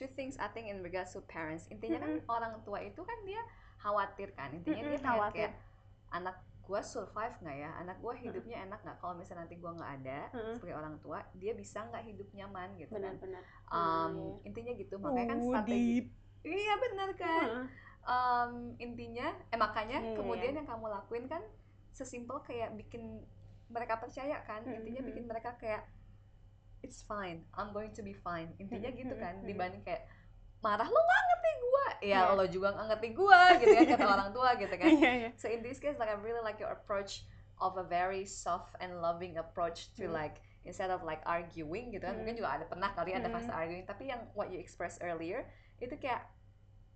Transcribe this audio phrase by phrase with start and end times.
[0.00, 1.68] two things I think in regards to parents.
[1.68, 3.44] Intinya kan orang tua itu kan dia
[3.76, 4.56] khawatir kan.
[4.56, 5.36] Intinya Mm-mm, dia khawatir.
[5.36, 5.54] kayak
[6.10, 7.70] anak gue survive nggak ya?
[7.76, 8.96] Anak gue hidupnya enak nggak?
[8.96, 10.54] Kalau misalnya nanti gue nggak ada Mm-mm.
[10.56, 13.14] sebagai orang tua dia bisa nggak hidup nyaman gitu kan.
[13.20, 14.94] Benar-benar Um, intinya gitu.
[14.96, 16.06] Makanya kan Oh, strategi deep.
[16.42, 17.48] iya benar kan.
[17.52, 17.66] Heeh.
[18.00, 21.44] um, intinya eh makanya iya, kemudian yang kamu lakuin kan
[21.92, 23.20] sesimpel kayak bikin
[23.68, 24.64] mereka percaya kan.
[24.64, 25.84] Mm, intinya bikin mereka kayak
[26.80, 29.46] it's fine I'm going to be fine intinya Mm, gitu mm, kan mm.
[29.46, 30.08] dibanding kayak
[30.60, 32.36] marah lo nggak ngerti gua ya Iya.
[32.36, 35.30] lo juga nggak ngerti gua gitu kan kata orang tua gitu kan Iya, iya.
[35.36, 37.24] so in this case like I really like your approach
[37.60, 40.16] of a very soft and loving approach to Hmm.
[40.16, 42.24] like instead of like arguing gitu kan Hmm.
[42.24, 43.36] mungkin juga ada pernah kali ada Hmm.
[43.40, 45.48] fase arguing tapi yang what you expressed earlier
[45.80, 46.28] itu kayak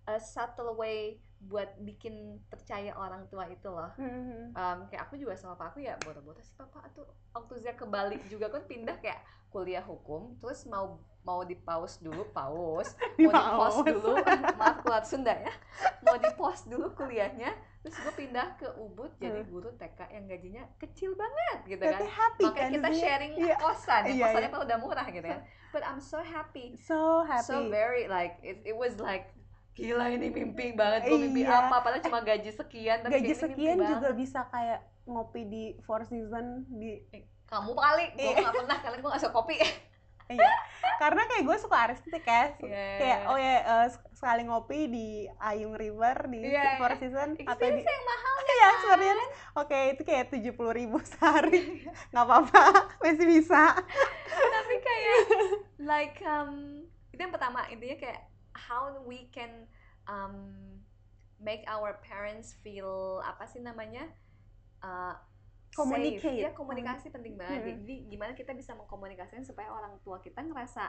[0.05, 2.15] a subtle way buat bikin
[2.47, 4.53] percaya orang tua itu loh Mhm.
[4.53, 7.85] um, kayak aku juga sama pak aku ya bodoh-bodoh sih papa tuh waktu Zia ke
[7.85, 13.31] Bali juga kan pindah kayak kuliah hukum terus mau mau di pause dulu pause mau
[13.31, 14.13] di pause dulu
[14.59, 15.53] maaf keluar Sunda ya
[16.01, 19.51] mau di pause dulu kuliahnya terus gue pindah ke Ubud jadi Hmm.
[19.51, 23.57] guru TK yang gajinya kecil banget gitu Tapi kan happy makanya kan kita sharing Iya.
[23.61, 24.55] kosan ya Iya, kosannya iya.
[24.57, 27.45] kan udah murah gitu kan but I'm so happy So happy.
[27.45, 29.29] so very like it, it was like
[29.75, 31.67] gila ini mimpi banget gue mimpi Iya.
[31.67, 33.91] apa padahal cuma gaji sekian tapi Gaji sekian banget.
[33.93, 37.03] juga bisa kayak ngopi di Four Season di
[37.45, 38.39] kamu kali gue Iya.
[38.41, 39.57] nggak pernah karena gue nggak suka kopi
[40.31, 40.51] iya.
[40.95, 42.55] Karena kayak gue suka artistik ya.
[42.57, 42.87] Iya.
[42.97, 47.83] Kayak oh ya eh, sekali ngopi di Ayung River di Iya, Four Season atau di
[47.83, 49.27] yang mahal Iya, experience.
[49.55, 51.83] Oke, itu kayak tujuh puluh ribu sehari.
[52.09, 52.63] Nggak apa-apa,
[53.03, 53.75] masih bisa.
[54.25, 55.19] tapi kayak
[55.79, 58.21] like um itu yang pertama intinya kayak
[58.57, 59.67] how we can
[60.07, 60.35] um
[61.37, 64.07] make our parents feel apa sih namanya
[64.81, 65.15] uh,
[65.71, 66.23] Communicate.
[66.23, 66.39] safe.
[66.41, 67.69] ya komunikasi penting banget Hmm.
[67.83, 70.87] jadi gimana kita bisa mengkomunikasikan supaya orang tua kita ngerasa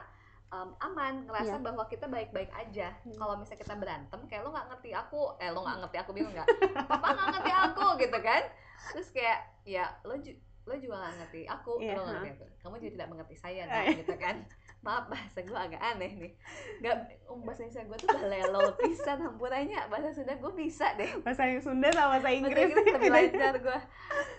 [0.48, 1.64] um, aman ngerasa Iya.
[1.64, 3.12] bahwa kita baik-baik aja Hmm.
[3.12, 6.30] kalau misalnya kita berantem kayak lo nggak ngerti aku eh lo nggak ngerti aku bingung
[6.32, 6.48] nggak
[6.86, 8.42] papa nggak ngerti aku gitu kan
[8.86, 12.74] terus kayak ya lo ju- lo juga nggak ngerti aku Iya, lo ngerti aku kamu
[12.76, 13.66] juga tidak mengerti saya Eh.
[13.66, 14.36] nah, gitu kan
[14.86, 16.32] maaf bahasa gue agak aneh nih
[16.78, 21.10] nggak um, bahasa Indonesia gue tuh udah lelol pisan hampurannya bahasa Sunda gue bisa deh
[21.20, 22.70] Bahasa Sunda sama bahasa Bahasa Inggris.
[22.70, 23.78] Inggris lebih lancar gue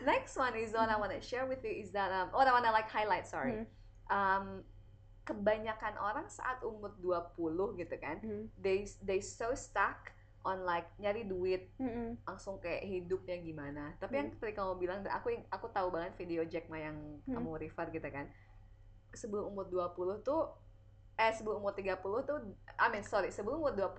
[0.02, 2.72] next one is one I wanna share with you is that um, oh I wanna
[2.72, 3.68] like highlight sorry Hmm.
[4.08, 4.46] um,
[5.24, 7.36] kebanyakan orang saat umur 20
[7.78, 8.48] gitu kan Hmm.
[8.56, 12.16] they they so stuck on like nyari duit Mm-mm.
[12.24, 14.40] langsung kayak hidupnya gimana tapi yang Hmm.
[14.40, 16.96] tadi kamu bilang aku aku tahu banget video Jack Ma yang
[17.28, 17.36] Hmm.
[17.36, 18.32] kamu refer gitu kan
[19.18, 20.54] sebelum umur 20 tuh
[21.16, 22.38] eh sebelum umur 30 tuh
[22.76, 23.98] I mean sorry sebelum umur 20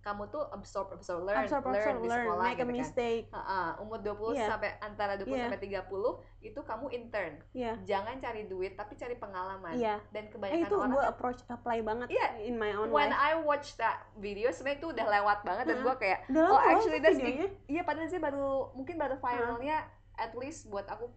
[0.00, 2.72] kamu tuh absorb absorb learn Absorb, learn absorb, di learn, sekolah make a gitu kan
[2.72, 3.26] mistake.
[3.28, 4.46] Ha-ha, umur 20 Iya.
[4.48, 5.44] sampai antara 20 Iya.
[5.44, 10.00] sampai 30 itu kamu intern Iya, jangan cari duit tapi cari pengalaman iya.
[10.08, 12.26] dan Eh kebanyakan itu orang gue approach apply banget Iya.
[12.40, 13.20] in my own when life.
[13.20, 17.00] I watch that video sebenarnya itu udah lewat banget dan gue kayak Udah oh, actually
[17.00, 17.48] that's videonya.
[17.68, 19.84] iya padahal sih baru mungkin baru viralnya
[20.16, 21.12] at least buat aku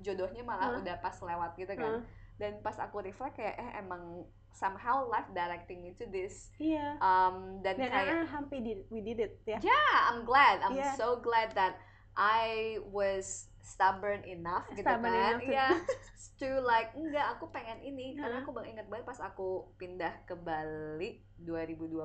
[0.00, 0.82] jodohnya malah Heeh.
[0.82, 2.26] udah pas lewat gitu kan Heeh.
[2.38, 6.98] Dan pas aku reflect kayak eh emang somehow life directing me to this Iya.
[6.98, 9.58] um, dan Dan kayak ah, happy did, we did it ya.
[9.60, 10.94] yeah I'm glad I'm Iya.
[10.94, 11.78] so glad that
[12.14, 15.68] I was stubborn enough gitu Stubborn kan enough to- Iya
[16.40, 21.22] to like enggak aku pengen ini karena aku ingat banget pas aku pindah ke Bali
[21.42, 21.98] 2012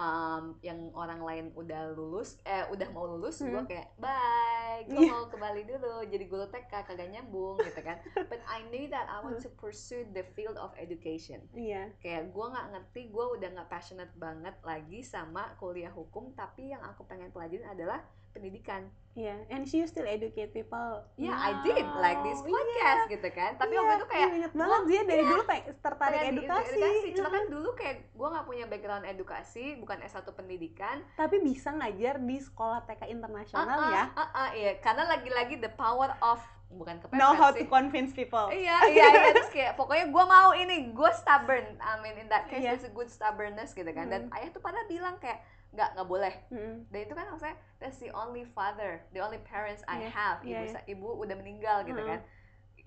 [0.00, 3.52] um, yang orang lain udah lulus eh udah mau lulus Hmm.
[3.52, 5.12] gua kayak bye gue Iya.
[5.12, 8.00] mau ke Bali dulu jadi guru TK kagak nyambung gitu kan
[8.32, 11.92] but I knew that I want to pursue the field of education Iya.
[12.00, 16.80] kayak gue nggak ngerti gue udah nggak passionate banget lagi sama kuliah hukum tapi yang
[16.80, 19.34] aku pengen pelajarin adalah pendidikan Iya.
[19.50, 21.02] And she still educate people.
[21.18, 24.52] ya I did like this Wow, podcast gitu kan tapi waktu itu kayak Iya, inget
[24.54, 25.28] banget dia dari iya.
[25.28, 26.80] dulu pengen tertarik pengen di edukasi.
[27.12, 32.14] cuma kan dulu kayak gue nggak punya background edukasi bukan S1 pendidikan Tapi bisa ngajar
[32.18, 34.04] di sekolah TK internasional Ah, ya.
[34.06, 36.38] ah, ah, ah, iya karena lagi-lagi the power of
[36.70, 38.46] bukan kepepet Know how sih to convince people.
[38.48, 39.30] Iya, iya, iya.
[39.34, 41.66] Terus kayak pokoknya gue mau ini, gue stubborn.
[41.76, 42.78] I mean in that case Iya.
[42.78, 44.06] there's a good stubbornness gitu kan.
[44.06, 44.36] Dan Hmm.
[44.38, 46.34] ayah tuh pada bilang kayak nggak nggak boleh.
[46.48, 46.74] Mm-mm.
[46.88, 50.40] Dan itu kan maksudnya that's the only father, the only parents I have.
[50.40, 50.66] Ibu iya.
[50.68, 52.10] sa- ibu udah meninggal gitu Mm-mm.
[52.10, 52.20] kan.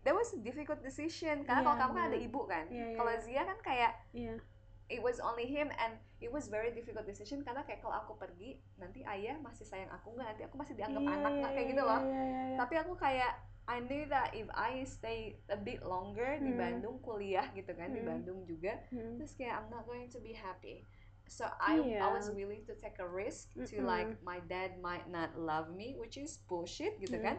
[0.04, 2.66] That was a difficult decision karena Iya, kalau kamu kan ada ibu kan.
[2.68, 3.14] Iya, iya, Kalau.
[3.20, 4.36] Zia kan kayak Iya.
[4.90, 8.60] it was only him and it was very difficult decision karena kayak kalau aku pergi
[8.76, 11.84] nanti ayah masih sayang aku nggak nanti aku masih dianggap Iya, anak nggak kayak gitu
[11.84, 12.58] loh iya, iya, iya.
[12.60, 13.32] tapi aku kayak
[13.64, 16.60] I knew that if I stay a bit longer di Hmm.
[16.60, 18.12] Bandung kuliah gitu kan di Hmm.
[18.12, 19.16] Bandung juga Mm.
[19.16, 20.84] terus kayak I'm not going to be happy
[21.28, 23.86] so I I was willing to take a risk to Mm-mm.
[23.86, 27.26] like my dad might not love me which is bullshit gitu Hmm.
[27.26, 27.38] kan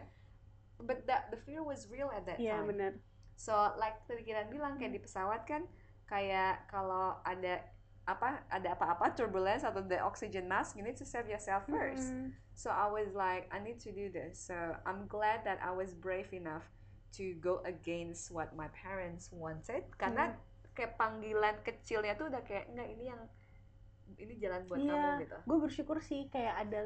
[0.81, 2.91] but that the fear was real at that Iya, time benar.
[3.39, 5.63] so like tadi Kiran bilang kayak di pesawat kan
[6.05, 7.63] kayak kalau ada
[8.05, 12.35] apa ada apa-apa turbulence atau the oxygen mask you need to save yourself first Mm.
[12.53, 14.53] so I was like I need to do this so
[14.85, 16.69] I'm glad that I was brave enough
[17.17, 20.35] to go against what my parents wanted karena
[20.75, 23.23] kayak panggilan kecilnya tuh udah kayak enggak ini yang
[24.15, 24.91] ini jalan buat Iya.
[24.91, 26.81] kamu gitu gue bersyukur sih kayak ada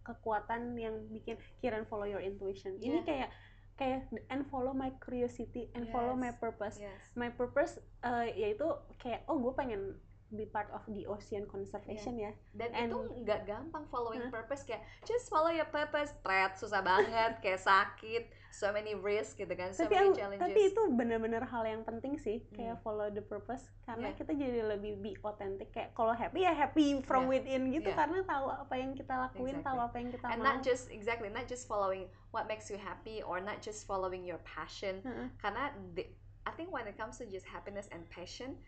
[0.00, 3.06] kekuatan yang bikin Kiran follow your intuition ini Iya.
[3.06, 3.30] kayak
[3.76, 6.36] kayak and follow my curiosity and follow my Yes.
[6.36, 8.64] purpose yes my purpose eh, yaitu
[8.98, 9.96] kayak oh gue pengen
[10.30, 14.30] be part of the ocean conservation ya dan And- itu nggak gampang following Hah?
[14.30, 19.50] purpose kayak just follow your purpose threat susah banget kayak sakit so many risks gitu
[19.54, 22.82] kan so tapi many challenges tapi itu benar-benar hal yang penting sih kayak Hmm.
[22.82, 24.18] follow the purpose karena Yeah.
[24.18, 27.34] kita jadi lebih be authentic kayak kalau happy ya happy from Yeah.
[27.38, 27.98] within gitu Yeah.
[27.98, 29.66] karena tahu apa yang kita lakuin Exactly.
[29.66, 32.78] tahu apa yang kita and mau not just exactly not just following what makes you
[32.78, 35.26] happy or not just following your passion Heeh.
[35.38, 36.06] karena the,
[36.42, 38.58] I think when it comes to just happiness and passion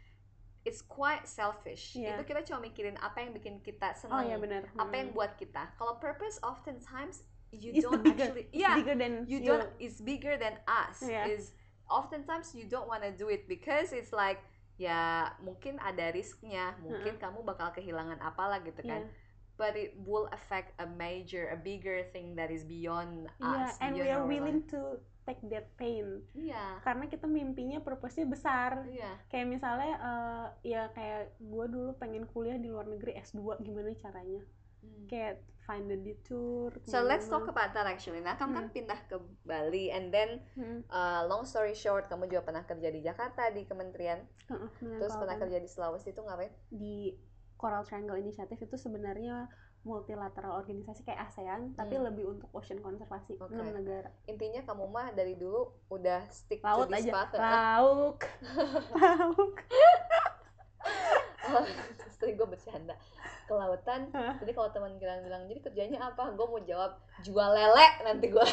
[0.62, 2.14] it's quite selfish Yeah.
[2.14, 5.18] itu kita cuma mikirin apa yang bikin kita oh senang ya benar apa yang Hmm.
[5.18, 9.50] buat kita kalau purpose oftentimes you It's don't bigger- actually yeah bigger than you you.
[9.50, 11.26] don't it's bigger than us Yeah.
[11.26, 11.52] is
[11.90, 14.40] oftentimes you don't want to do it because it's like
[14.80, 19.20] ya mungkin ada risknya mungkin kamu bakal kehilangan apalah gitu kan Yeah.
[19.60, 23.94] but it will affect a major a bigger thing that is beyond Yeah, us and
[23.94, 24.72] we are willing life.
[24.72, 24.80] to
[25.22, 26.22] take that pain.
[26.34, 26.82] Iya.
[26.82, 28.82] Karena kita mimpinya purpose-nya besar.
[28.86, 29.22] Iya.
[29.28, 34.42] Kayak misalnya eh, ya kayak gue dulu pengen kuliah di luar negeri S2 gimana caranya?
[34.82, 35.06] Hmm.
[35.06, 38.18] kayak find the detour So let's talk about that actually.
[38.18, 38.74] Nah, kamu kan Hmm.
[38.74, 39.14] pindah ke
[39.46, 43.62] Bali and then Hmm, uh, long story short, kamu juga pernah kerja di Jakarta di
[43.62, 46.50] kementerian, benar, terus pernah kan kerja di Sulawesi itu ngapain?
[46.66, 47.14] di
[47.54, 49.46] Coral Triangle Initiative itu sebenarnya
[49.82, 52.06] multilateral organisasi kayak ASEAN tapi Hmm.
[52.06, 53.50] lebih untuk ocean konservasi Oke.
[53.50, 57.34] enam negara Intinya kamu mah dari dulu udah stick laut to this aja path.
[57.34, 58.20] lauk
[58.94, 59.56] lauk
[61.44, 61.66] Oh,
[62.16, 62.94] tadi gue bercanda
[63.44, 64.06] kelautan.
[64.38, 66.30] Jadi kalau teman kalian bilang, jadi kerjanya apa?
[66.32, 68.46] Gue mau jawab jual lele nanti gue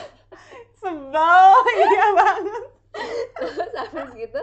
[0.75, 1.43] sebel
[1.79, 2.63] iya banget
[3.37, 4.39] terus habis gitu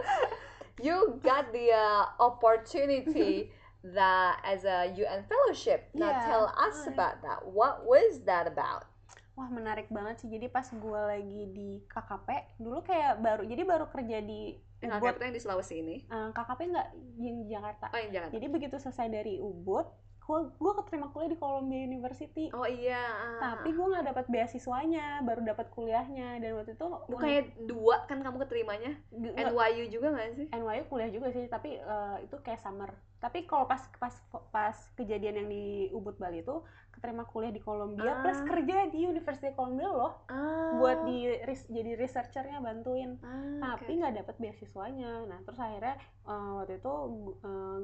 [0.79, 3.49] you got the uh, opportunity
[3.83, 5.89] that as a UN fellowship.
[5.91, 6.25] Now Yeah.
[6.25, 6.93] tell us Oh, yeah.
[6.93, 7.39] about that.
[7.45, 8.85] What was that about?
[9.33, 10.29] Wah menarik banget sih.
[10.29, 12.27] Jadi pas gue lagi di KKP,
[12.57, 15.13] dulu kayak baru, jadi baru kerja di Ubud.
[15.13, 15.95] KKP yang di Sulawesi ini.
[16.01, 16.87] Eh, KKP nggak
[17.17, 17.85] yang di Jakarta.
[17.87, 18.33] Oh yang Jakarta.
[18.33, 19.85] Jadi begitu selesai dari Ubud,
[20.19, 22.49] gue gue keterima kuliah di Columbia University.
[22.51, 22.99] Oh iya.
[22.99, 23.39] ah.
[23.55, 26.37] Tapi gue nggak dapat beasiswanya, baru dapat kuliahnya.
[26.37, 28.91] Dan waktu itu Lu kayak dua kan kamu keterimanya.
[29.07, 30.47] nggak- NYU juga gak sih?
[30.51, 32.89] NYU kuliah juga sih, tapi eh, itu kayak summer.
[33.17, 34.13] Tapi kalau pas pas
[34.47, 36.61] pas kejadian yang di Ubud Bali itu
[36.91, 38.21] keterima kuliah di Columbia Ah.
[38.21, 40.73] plus kerja di University Columbia loh Ah.
[40.75, 43.17] buat di ris- jadi researchernya bantuin.
[43.19, 45.93] Ah, tapi nggak dapat beasiswanya nah terus akhirnya
[46.23, 46.93] eh, waktu itu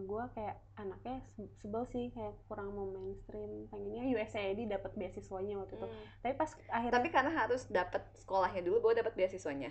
[0.03, 5.73] gue kayak anaknya se- sebel sih kayak kurang mau mainstream pengennya USAID dapat beasiswanya waktu
[5.75, 6.05] itu Hmm.
[6.19, 9.69] tapi pas akhirnya Tapi karena harus dapat sekolahnya dulu baru dapat beasiswanya.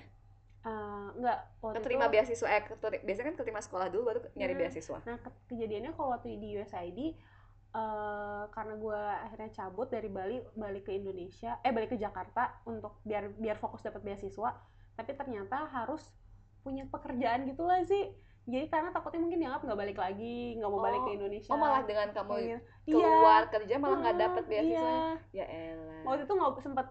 [0.62, 4.52] Eh, nggak waktu Keterima itu beasiswa eh keteri- biasanya kan keterima sekolah dulu baru nyari
[4.52, 4.62] Hmm.
[4.62, 4.98] beasiswa.
[5.00, 6.98] nah ke- kejadiannya kalau waktu di USAID
[7.72, 13.00] eh, karena gue akhirnya cabut dari Bali balik ke Indonesia eh balik ke Jakarta untuk
[13.02, 14.50] biar biar fokus dapat beasiswa
[14.92, 16.04] tapi ternyata harus
[16.60, 18.12] punya pekerjaan gitulah sih
[18.44, 21.06] jadi karena takutnya mungkin dianggap nggak balik lagi nggak mau balik Oh.
[21.06, 22.34] ke Indonesia Oh malah dengan kamu
[22.84, 22.98] gitu.
[22.98, 24.82] keluar kerja malah nggak Heeh, dapat beasiswa.
[24.84, 25.06] iya.
[25.32, 26.02] Ya elah.
[26.04, 26.86] waktu itu ngob sempat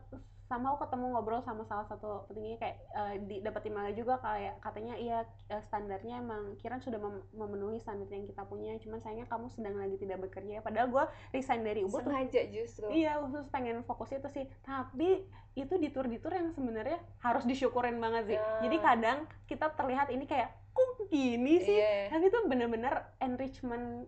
[0.51, 4.60] sama aku ketemu ngobrol sama salah satu petingginya kayak eh, di dapat emailnya juga kayak
[4.60, 9.25] katanya iya eh, standarnya emang Kiran sudah mem- memenuhi standar yang kita punya cuman sayangnya
[9.25, 12.91] kamu sedang lagi tidak bekerja padahal gue resign dari Ubud tuh sengaja justru.
[12.91, 17.43] iya khusus pengen fokus itu sih tapi itu di tour di tour yang sebenarnya harus
[17.43, 18.60] disyukurin banget sih Ya.
[18.63, 19.17] jadi kadang
[19.48, 22.10] kita terlihat ini kayak kok gini sih Iya.
[22.10, 24.08] tapi itu bener-bener enrichment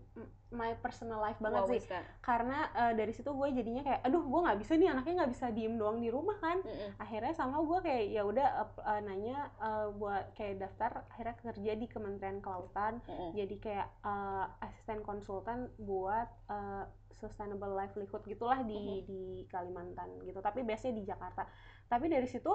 [0.49, 2.05] my personal life banget What sih that?
[2.21, 5.45] karena eh, dari situ gue jadinya kayak aduh gue nggak bisa nih anaknya nggak bisa
[5.49, 6.93] diem doang di rumah kan Mm-mm.
[6.97, 11.71] akhirnya sama gue kayak ya udah ap- eh, nanya eh, buat kayak daftar akhirnya kerja
[11.73, 13.33] di Kementerian Kelautan Mm-mm.
[13.33, 16.85] jadi kayak eh, asisten konsultan buat eh,
[17.17, 19.05] sustainable livelihood gitulah di Mhm.
[19.05, 21.49] di Kalimantan gitu tapi biasanya di Jakarta
[21.87, 22.51] tapi dari situ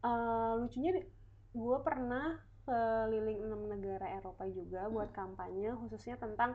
[0.00, 0.94] eh, lucunya
[1.52, 6.54] gue pernah keliling enam negara Eropa juga buat kampanye khususnya tentang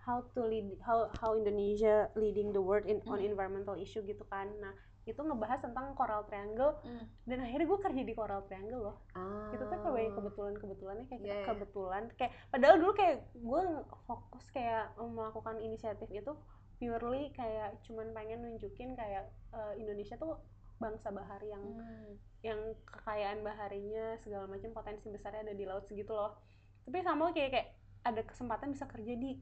[0.00, 3.28] how to lead how how Indonesia leading the world in on Mhm.
[3.28, 4.72] environmental issue gitu kan nah
[5.02, 7.04] itu ngebahas tentang Coral Triangle Mm.
[7.24, 9.48] dan akhirnya gue kerja di Coral Triangle loh Ah.
[9.48, 11.44] itu tuh kayak banyak kebetulan-kebetulannya kayak Iya, iya.
[11.44, 13.62] kebetulan kayak padahal dulu kayak gue
[14.04, 16.32] fokus kayak melakukan inisiatif itu
[16.76, 20.36] purely kayak cuman pengen nunjukin kayak eh, Indonesia tuh
[20.78, 22.14] bangsa bahari yang Hmm.
[22.40, 26.38] yang kekayaan baharinya segala macam potensi besarnya ada di laut segitu loh
[26.82, 27.68] tapi sama kayak kayak
[28.00, 29.36] ada kesempatan bisa kerja di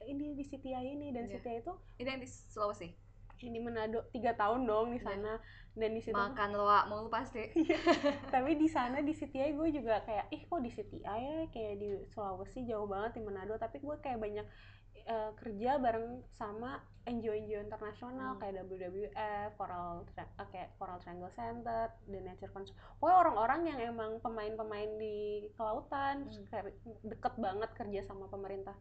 [0.00, 1.36] ini di CTI ini dan Iya.
[1.36, 2.88] CTI itu Ini yang di Sulawesi.
[3.36, 5.06] di Manado tiga tahun dong di Iya.
[5.06, 5.32] sana
[5.72, 7.40] dan di situ Makan loa mulu pasti.
[8.30, 11.88] tapi di sana di CTI gue juga kayak ih kok di CTI ya kayak di
[12.06, 14.44] Sulawesi jauh banget di Manado tapi gue kayak banyak
[15.06, 18.40] eh, kerja bareng sama NGO-NGO internasional Hmm.
[18.44, 22.76] kayak WWF, Coral eh, kayak Coral Triangle Center, The Nature Conservation.
[23.00, 26.44] Pokoknya orang-orang yang emang pemain-pemain di kelautan, Hmm.
[26.52, 28.76] kayak deket banget kerja sama pemerintah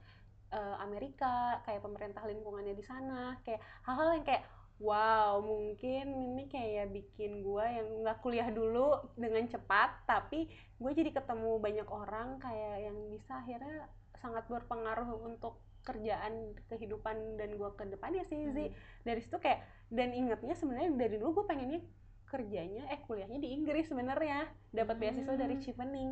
[0.50, 4.44] eh, Amerika, kayak pemerintah lingkungannya di sana, kayak hal-hal yang kayak
[4.80, 10.48] wow mungkin ini kayak bikin gue yang nggak kuliah dulu dengan cepat tapi
[10.80, 13.92] gue jadi ketemu banyak orang kayak yang bisa akhirnya
[14.24, 16.34] sangat berpengaruh untuk kerjaan
[16.68, 18.76] kehidupan dan gue ke depannya sih Zi Hmm.
[19.02, 21.82] dari situ kayak dan ingetnya sebenarnya dari dulu gue pengennya
[22.26, 25.64] kerjanya eh kuliahnya di Inggris sebenarnya dapat beasiswa dari Hmm.
[25.64, 26.10] Chevening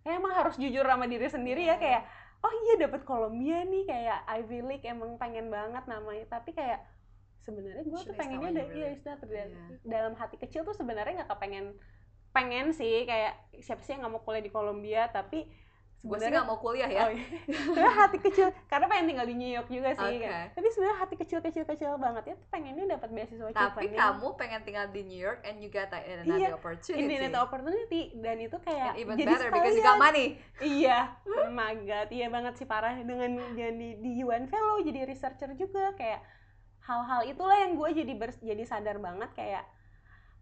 [0.00, 1.76] kayak emang harus jujur sama diri sendiri ya Iya.
[1.76, 2.02] kayak
[2.38, 6.82] oh iya dapat Columbia nih kayak Ivy League emang pengen banget namanya tapi kayak
[7.38, 9.44] sebenarnya gue tuh pengennya stop da- when you iya istilah Iya.
[9.82, 11.66] dalam hati kecil tuh sebenarnya nggak kepengen
[12.32, 15.46] pengen sih kayak siapa sih yang nggak mau kuliah di Columbia tapi
[16.06, 17.00] Gue sih nggak mau kuliah ya.
[17.00, 17.26] Oh iya.
[17.66, 20.06] Sebenarnya hati kecil karena pengen tinggal di New York juga sih.
[20.08, 20.22] Oke.
[20.22, 20.46] kayak.
[20.52, 24.86] Tapi sebenarnya hati kecil kecil kecil banget ya pengennya dapat beasiswa Tapi kamu pengen tinggal
[24.88, 27.02] di New York and you got that another Iya, opportunity.
[27.02, 30.06] Internet opportunity dan itu kayak And even jadi better because you got sekalian.
[30.06, 30.26] money.
[30.58, 35.50] Iya, oh my god, iya banget sih parah dengan jadi di UN Fellow jadi researcher
[35.52, 36.22] juga kayak
[36.80, 39.66] hal-hal itulah yang gue jadi bers- jadi sadar banget kayak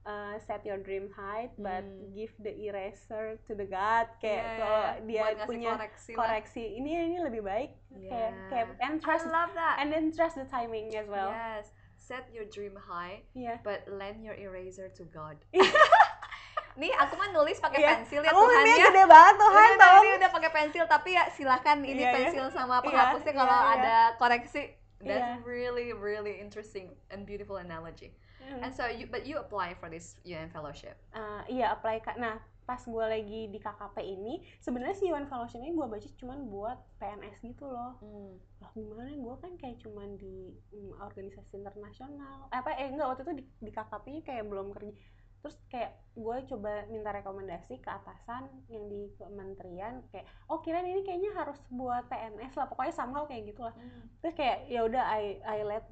[0.04, 2.12] uh, set your dream high but Hmm.
[2.12, 6.18] give the eraser to the God kayak Iya, kalau dia punya koreksi, lah.
[6.20, 8.48] koreksi ini ini lebih baik kayak Yeah.
[8.48, 9.80] kayak and I trust love that.
[9.80, 11.28] and then trust the timing as well.
[11.28, 11.72] Yes.
[11.96, 13.64] Set your dream high, Iya.
[13.64, 15.40] but lend your eraser to God.
[16.74, 17.88] Nih aku mah nulis pakai Iya.
[17.96, 18.90] pensil ya Aku Tuhan ya.
[18.90, 20.04] gede banget Tuhan Udah, udah, tolong.
[20.04, 22.10] ini udah pakai pensil tapi ya silakan ini iya.
[22.12, 23.72] pensil sama Iya, penghapusnya iya, kalau iya.
[23.78, 24.62] ada koreksi.
[25.00, 25.46] That's Iya.
[25.46, 28.10] really really interesting and beautiful analogy.
[28.44, 28.60] Hmm.
[28.64, 31.00] And so you but you apply for this UN fellowship.
[31.16, 32.20] Uh, iya apply kak.
[32.20, 36.48] Nah pas gue lagi di KKP ini sebenarnya si UN Fellowship ini gue baca cuman
[36.48, 38.00] buat PNS gitu loh.
[38.00, 38.40] Hmm.
[38.64, 42.48] Lah gimana gue kan kayak cuman di mm, organisasi internasional.
[42.48, 44.96] Eh, apa eh enggak waktu itu di, di KKP kayak belum kerja.
[45.44, 51.04] Terus kayak gue coba minta rekomendasi ke atasan yang di kementerian kayak oh kirain ini
[51.04, 53.76] kayaknya harus buat PNS lah pokoknya somehow kayak gitulah.
[54.24, 55.84] terus kayak ya udah I I let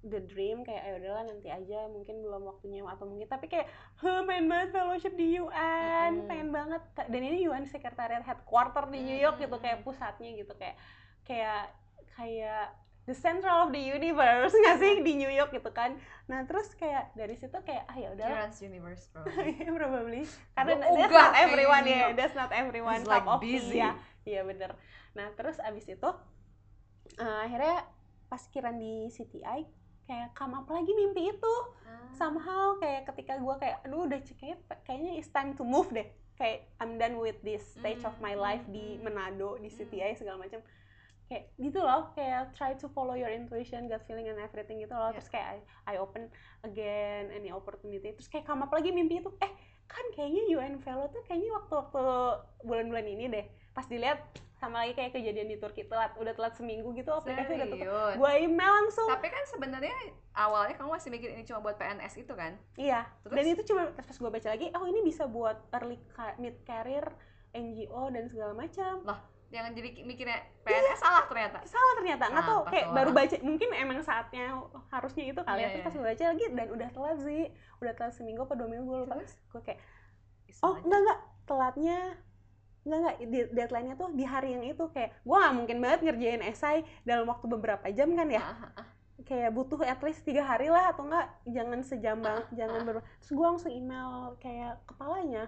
[0.00, 3.26] the dream kayak ya udahlah nanti aja mungkin belum waktunya atau mungkin.
[3.26, 6.28] Tapi kayak "Hah, pengen banget fellowship di UN Mm-mm.
[6.28, 6.80] pengen banget.
[7.06, 10.76] Dan ini UN Secretariat Headquarter di New York gitu kayak pusatnya gitu kayak
[11.22, 11.68] kayak
[12.10, 12.72] kayak
[13.04, 14.92] the central of the universe nggak sih?
[15.00, 16.00] Di New York gitu kan.
[16.24, 18.48] Nah terus kayak dari situ kayak ah ya udahlah.
[18.48, 19.52] Kira's universe probably.
[19.68, 20.22] probably
[20.54, 22.12] karena Gua that's not everyone ya York.
[22.16, 23.78] that's not everyone It's cup like of busy.
[23.78, 23.92] ya.
[24.22, 24.72] Iya bener.
[25.12, 26.10] Nah terus abis itu
[27.16, 27.84] eh, akhirnya
[28.30, 29.66] pas kiran di CTI
[30.10, 31.54] kayak come up lagi mimpi itu
[31.86, 32.10] Ah.
[32.10, 36.66] somehow kayak ketika gue kayak aduh udah kayak kayaknya it's time to move deh kayak
[36.82, 39.06] I'm done with this stage of my Mm, life mm, di mm.
[39.06, 39.76] Manado di Mm.
[39.78, 40.58] CTI segala macam
[41.30, 45.14] kayak gitu loh kayak try to follow your intuition gut feeling and everything gitu loh
[45.14, 45.22] Yeah.
[45.22, 45.46] terus kayak
[45.86, 46.26] I, I open
[46.66, 49.52] again any opportunity terus kayak come up lagi mimpi itu eh
[49.86, 52.02] kan kayaknya UN Fellow tuh kayaknya waktu-waktu
[52.62, 54.18] bulan-bulan ini deh pas dilihat
[54.60, 58.14] sama lagi kayak kejadian di Turki telat udah telat seminggu gitu aplikasi udah tutup Serius.
[58.20, 59.96] gue email langsung Tapi kan sebenarnya
[60.36, 62.60] awalnya kamu masih mikir ini cuma buat PNS itu kan?
[62.76, 63.34] Iya, Terus?
[63.40, 65.96] dan itu cuma pas gue baca lagi, oh ini bisa buat early
[66.36, 67.08] mid career,
[67.50, 69.00] NGO dan segala macam.
[69.50, 71.58] Jangan jadi mikirnya PNS salah ternyata.
[71.66, 72.94] Salah ternyata, nggak tahu Apa kayak tuh?
[72.94, 74.44] baru baca, mungkin emang saatnya
[74.94, 75.66] harusnya itu kali ya.
[75.66, 77.42] Iya, Terus iya, pas gue baca lagi dan udah telat sih,
[77.82, 79.14] udah telat seminggu apa dua minggu gue lupa.
[79.18, 79.34] Terus?
[79.50, 79.80] Gue kayak,
[80.62, 81.98] oh enggak enggak, telatnya
[82.82, 86.42] enggak enggak di- deadline-nya tuh di hari yang itu kayak gue nggak mungkin banget ngerjain
[86.42, 88.40] esai dalam waktu beberapa jam kan ya?
[88.40, 88.86] Ah, ah, ah.
[89.20, 92.96] kayak butuh at least tiga hari lah atau enggak jangan sejam banget Ah, jangan ber
[93.20, 95.44] terus gue langsung email kayak kepalanya.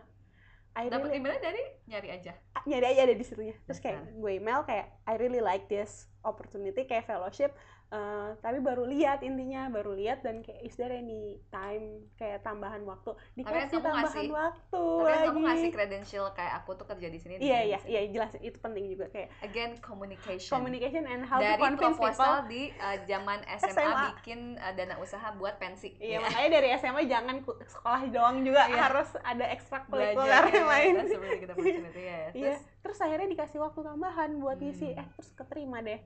[0.73, 1.63] I Dapat really emailnya dari?
[1.85, 2.33] Nyari aja.
[2.57, 3.53] ah, nyari aja ada di situnya.
[3.69, 7.53] Terus kayak gue email kayak I really like this opportunity kayak fellowship
[7.93, 11.85] eh, tapi baru lihat intinya baru lihat dan kayak is there any time
[12.15, 16.87] kayak tambahan waktu dikasih tambahan ngasih- waktu Tapi lagi kamu ngasih credential kayak aku tuh
[16.87, 17.37] kerja di sini.
[17.37, 20.49] iya iya iya jelas itu penting juga kayak Again communication.
[20.51, 24.05] communication and how to dari convince people proposal di uh, zaman SMA, SMA.
[24.15, 25.93] bikin uh, dana usaha buat pensi.
[25.95, 26.19] Iya, Ya.
[26.23, 28.79] makanya dari SMA jangan sekolah doang juga Iya.
[28.83, 30.93] harus ada ekstrakurikuler Belajar yang lain.
[30.97, 32.19] That's a really good opportunity ya.
[32.33, 34.99] Terus terus akhirnya dikasih waktu tambahan buat ngisi, Hmm.
[34.99, 36.01] eh terus keterima deh.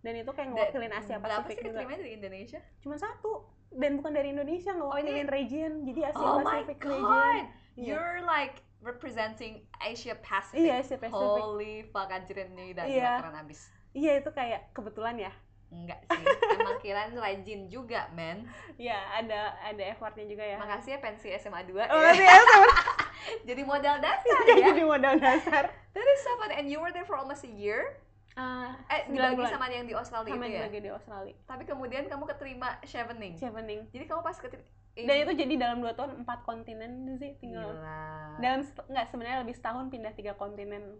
[0.00, 1.78] Dan itu kayak ngewakilin Asia berapa Pasifik sih juga.
[1.82, 2.60] keterimanya dari Indonesia?
[2.78, 3.32] Cuma satu.
[3.68, 5.72] Dan bukan dari Indonesia, ngewakilin region.
[5.82, 7.02] Jadi Asia oh Pacific region.
[7.02, 7.44] god,
[7.76, 7.92] Iya.
[7.92, 10.62] you're like representing Asia Pacific.
[10.62, 11.42] Iya, Asia Pacific.
[11.42, 13.12] Holy fuck, anjirin nih dan Iya.
[13.20, 13.60] keren abis.
[13.92, 15.32] iya itu kayak kebetulan ya
[15.66, 16.20] enggak sih
[16.52, 18.44] emang kirain rajin juga men
[18.76, 22.12] Iya ada ada effortnya juga ya makasih ya pensi SMA 2 oh, ya.
[22.12, 22.68] iya, sama.
[23.48, 26.92] jadi modal dasar Iya, ya jadi modal dasar that is so fun and you were
[26.92, 27.96] there for almost a year
[28.36, 29.48] Ah, eh dibagi bulan.
[29.48, 30.66] sama yang di Australia sama itu yang ya?
[30.68, 31.34] lagi di Australia.
[31.48, 34.68] Tapi kemudian kamu keterima chevening chevening jadi kamu pas keterima
[35.04, 37.68] dan itu jadi dalam dua tahun empat kontinen sih tinggal.
[37.68, 38.40] Gila.
[38.40, 40.96] dalam nggak sebenarnya lebih setahun pindah tiga kontinen.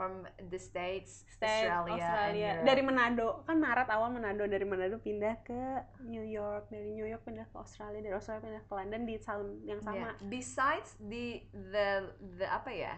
[0.00, 3.44] From the States, States, Australia, Australia, dari Manado.
[3.44, 4.48] Kan Maret awal Manado.
[4.48, 5.60] Dari Manado pindah ke
[6.08, 6.72] New York.
[6.72, 8.00] Dari New York pindah ke Australia.
[8.00, 9.04] Dari Australia pindah ke London.
[9.04, 10.16] Di tahun yang sama.
[10.16, 10.24] Yeah.
[10.24, 12.96] Besides the the the apa ya?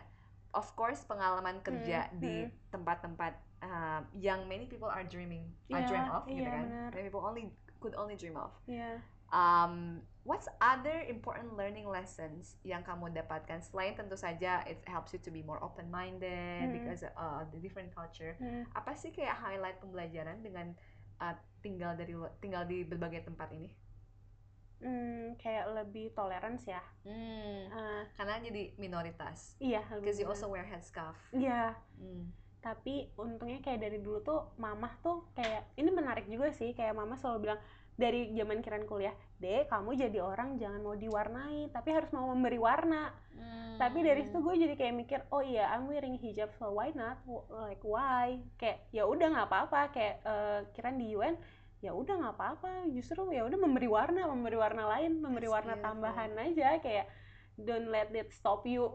[0.53, 2.53] Of course pengalaman kerja Hmm, di hmm.
[2.69, 3.33] tempat-tempat
[3.65, 6.67] uh, yang many people are dreaming, are Iya, dream of gitu iya, kan.
[6.93, 7.45] Many people only
[7.81, 8.53] could only dream of.
[8.69, 9.01] Iya.
[9.33, 15.21] Um, what's other important learning lessons yang kamu dapatkan selain tentu saja it helps you
[15.25, 16.77] to be more open minded Hmm.
[16.77, 18.37] because uh, the different culture.
[18.37, 18.69] Hmm.
[18.77, 20.77] Apa sih kayak highlight pembelajaran dengan
[21.19, 21.33] uh,
[21.65, 22.13] tinggal dari
[22.45, 23.73] tinggal di berbagai tempat ini?
[24.83, 26.83] Hmm, kayak lebih tolerance ya.
[27.03, 29.55] Hmm, Ah, karena jadi minoritas.
[29.57, 31.17] iya Because you also wear headscarf.
[31.33, 31.79] iya.
[31.97, 32.35] Hmm.
[32.61, 37.19] tapi untungnya kayak dari dulu tuh mamah tuh kayak ini menarik juga sih kayak mama
[37.19, 37.61] selalu bilang
[37.93, 42.59] dari zaman kiran kuliah deh kamu jadi orang jangan mau diwarnai tapi harus mau memberi
[42.59, 43.11] warna.
[43.73, 47.19] Tapi dari situ gue jadi kayak mikir oh iya I'm wearing hijab so why not?
[47.51, 48.39] Like why?
[48.55, 49.81] Kayak ya udah nggak apa-apa.
[49.91, 51.35] Kayak eh, kiran di UN
[51.83, 55.75] ya udah nggak apa-apa justru ya udah memberi warna memberi warna lain memberi That's warna
[55.75, 55.89] beautiful.
[55.91, 57.07] tambahan aja kayak
[57.59, 58.87] don't let it stop you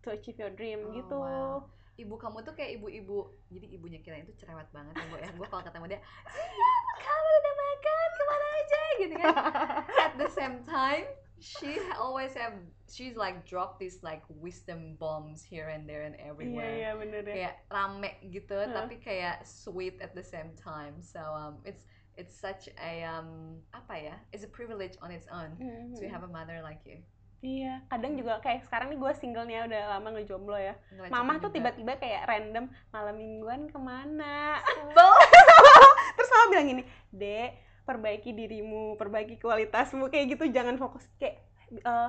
[0.00, 1.58] to achieve your dream Oh, gitu wow.
[1.98, 5.34] Ibu kamu tuh kayak ibu-ibu, jadi ibunya kira itu cerewet banget ya, Bu ya.
[5.34, 5.98] Gue kalau ketemu dia,
[6.30, 9.34] siap, kamu udah makan, ke mana aja, gitu kan.
[10.06, 11.10] At the same time,
[11.42, 12.54] she always have,
[12.86, 16.70] she's like drop these like wisdom bombs here and there and iya everywhere.
[16.70, 18.70] iya bener ya Kayak rame gitu, Huh.
[18.70, 21.02] tapi kayak sweet at the same time.
[21.02, 21.82] So um, it's
[22.18, 24.16] it's such a um apa ya?
[24.34, 25.54] It's a privilege on its own
[25.94, 26.10] to Mhm.
[26.10, 26.98] have a mother like you.
[27.38, 30.74] Iya, kadang juga kayak sekarang nih gue single nih udah lama ngejomblo ya.
[31.06, 34.58] Mama tuh tiba-tiba kayak random malam mingguan ke mana?
[34.66, 35.10] Sebel.
[36.18, 36.82] Terus mama bilang gini,
[37.14, 37.50] Dek,
[37.86, 41.38] perbaiki dirimu, perbaiki kualitasmu kayak gitu, jangan fokus kayak
[41.70, 42.08] eh,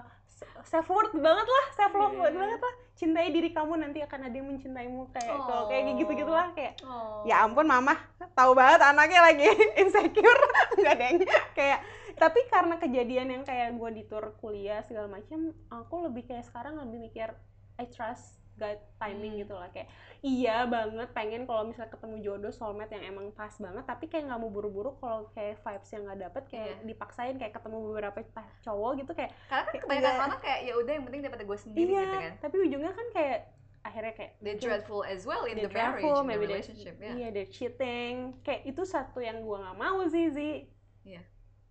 [0.62, 2.32] self worth banget lah, self love Iya.
[2.32, 2.76] banget lah.
[2.94, 6.76] Cintai diri kamu nanti akan ada yang mencintaimu kayak kalau kayak gitu gitu lah kayak
[6.84, 7.24] Oh.
[7.24, 7.96] ya ampun mama
[8.34, 9.48] tahu banget anaknya lagi
[9.80, 10.42] insecure
[10.80, 11.18] nggak deng
[11.58, 11.80] kayak
[12.16, 16.76] tapi karena kejadian yang kayak gue di tour kuliah segala macam aku lebih kayak sekarang
[16.78, 17.32] lebih mikir
[17.76, 19.42] I trust God timing Hmm.
[19.42, 19.88] gitu lah kayak
[20.20, 24.38] iya banget pengen kalau misalnya ketemu jodoh soulmate yang emang pas banget tapi kayak nggak
[24.38, 26.86] mau buru-buru kalau kayak vibes yang nggak dapet kayak Iya.
[26.86, 30.26] dipaksain kayak ketemu beberapa pa- cowok gitu kayak Karena kan Kayak kebanyakan iya.
[30.28, 32.34] orang kayak ya udah yang penting dapat gue sendiri iya gitu kan.
[32.44, 33.40] tapi ujungnya kan kayak
[33.80, 36.94] akhirnya kayak mungkin- dreadful as well in the marriage, dreadful, in the relationship.
[37.00, 38.14] Yeah, Iya, they're cheating.
[38.44, 40.52] Kayak itu satu yang gua nggak mau sih, Zi.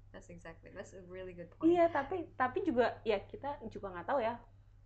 [0.08, 0.72] that's exactly.
[0.72, 1.68] That's a really good point.
[1.68, 4.34] Iya, tapi tapi juga ya kita juga nggak tahu ya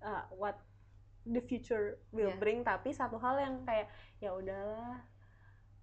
[0.02, 0.58] uh, what
[1.24, 2.38] the future will Iya.
[2.38, 2.58] bring.
[2.62, 3.86] Tapi satu hal yang kayak
[4.18, 5.02] ya udahlah.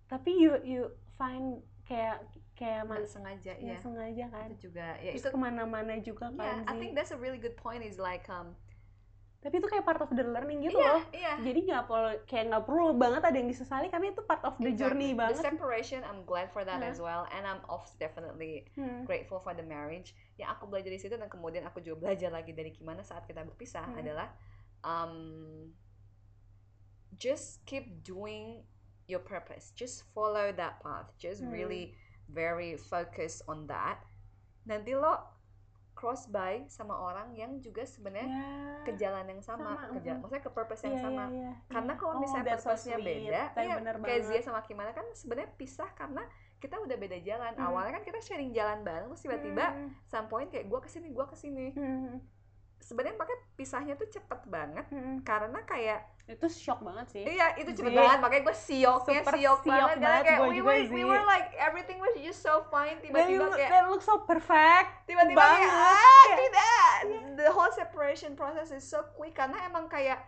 [0.06, 0.82] Tapi you you
[1.16, 2.22] find kayak
[2.54, 3.78] kayak Nggak man, sengaja ya, ya.
[3.80, 4.48] sengaja kan.
[4.50, 5.26] Itu juga ya itu.
[5.26, 6.80] ke mana-mana juga Yeah, kan I Zi.
[6.80, 7.82] think that's a really good point.
[7.82, 8.54] Is like um.
[9.40, 11.02] Tapi itu kayak part of the learning gitu Iya, loh.
[11.16, 11.34] iya.
[11.40, 14.68] Jadi nggak perlu kayak nggak perlu banget ada yang disesali karena itu part of the
[14.68, 14.76] Exactly.
[14.76, 15.44] journey The banget.
[15.48, 16.92] separation, I'm glad for that Huh.
[16.92, 19.08] as well, and I'm also definitely Hmm.
[19.08, 20.12] grateful for the marriage.
[20.36, 23.48] Yang aku belajar di situ dan kemudian aku juga belajar lagi dari gimana saat kita
[23.48, 23.96] berpisah Hmm.
[23.96, 24.28] adalah
[24.82, 25.74] um,
[27.18, 28.64] just keep doing
[29.08, 29.74] your purpose.
[29.76, 31.10] Just follow that path.
[31.18, 31.52] Just Hmm.
[31.52, 31.96] really
[32.30, 34.06] very focus on that.
[34.64, 35.18] Nanti lo
[35.98, 38.88] cross by sama orang yang juga sebenarnya Ya.
[38.88, 40.22] ke jalan yang sama, Sama, ke jalan, mhm.
[40.24, 41.24] maksudnya ke purpose yang Iya, sama.
[41.28, 43.08] iya, iya, Karena kalau Oh, misalnya so purpose-nya sweet.
[43.10, 44.24] beda, ya kayak banget.
[44.24, 46.24] Zia sama Kimana kan sebenarnya pisah karena
[46.64, 47.52] kita udah beda jalan.
[47.52, 47.66] Hmm.
[47.68, 49.92] Awalnya kan kita sharing jalan bareng, terus tiba-tiba Hmm.
[50.08, 51.76] some point kayak gua ke sini, gua ke sini.
[51.76, 52.24] Hmm.
[52.80, 55.20] Sebenarnya makanya pisahnya tuh cepet banget Hmm.
[55.22, 57.98] karena kayak itu shock banget sih iya itu cepet Zi.
[57.98, 61.26] banget makanya gue sioknya Super siok siok banget karena banget kayak we were we were
[61.26, 66.28] like everything was just so fine tiba-tiba kayak they look so perfect tiba-tiba kayak ah
[66.32, 66.94] tidak
[67.34, 70.22] the whole separation process is so quick karena emang kayak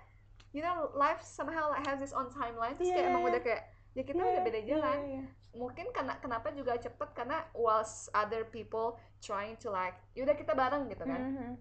[0.49, 3.11] you know life somehow has its own timeline terus kayak Iya.
[3.13, 3.61] emang udah kayak
[3.91, 5.23] ya kita Iya, udah beda iya, jalan iya.
[5.53, 10.89] mungkin karena kenapa juga cepet karena whilst other people trying to like yaudah kita bareng
[10.89, 11.51] gitu kan Mhm.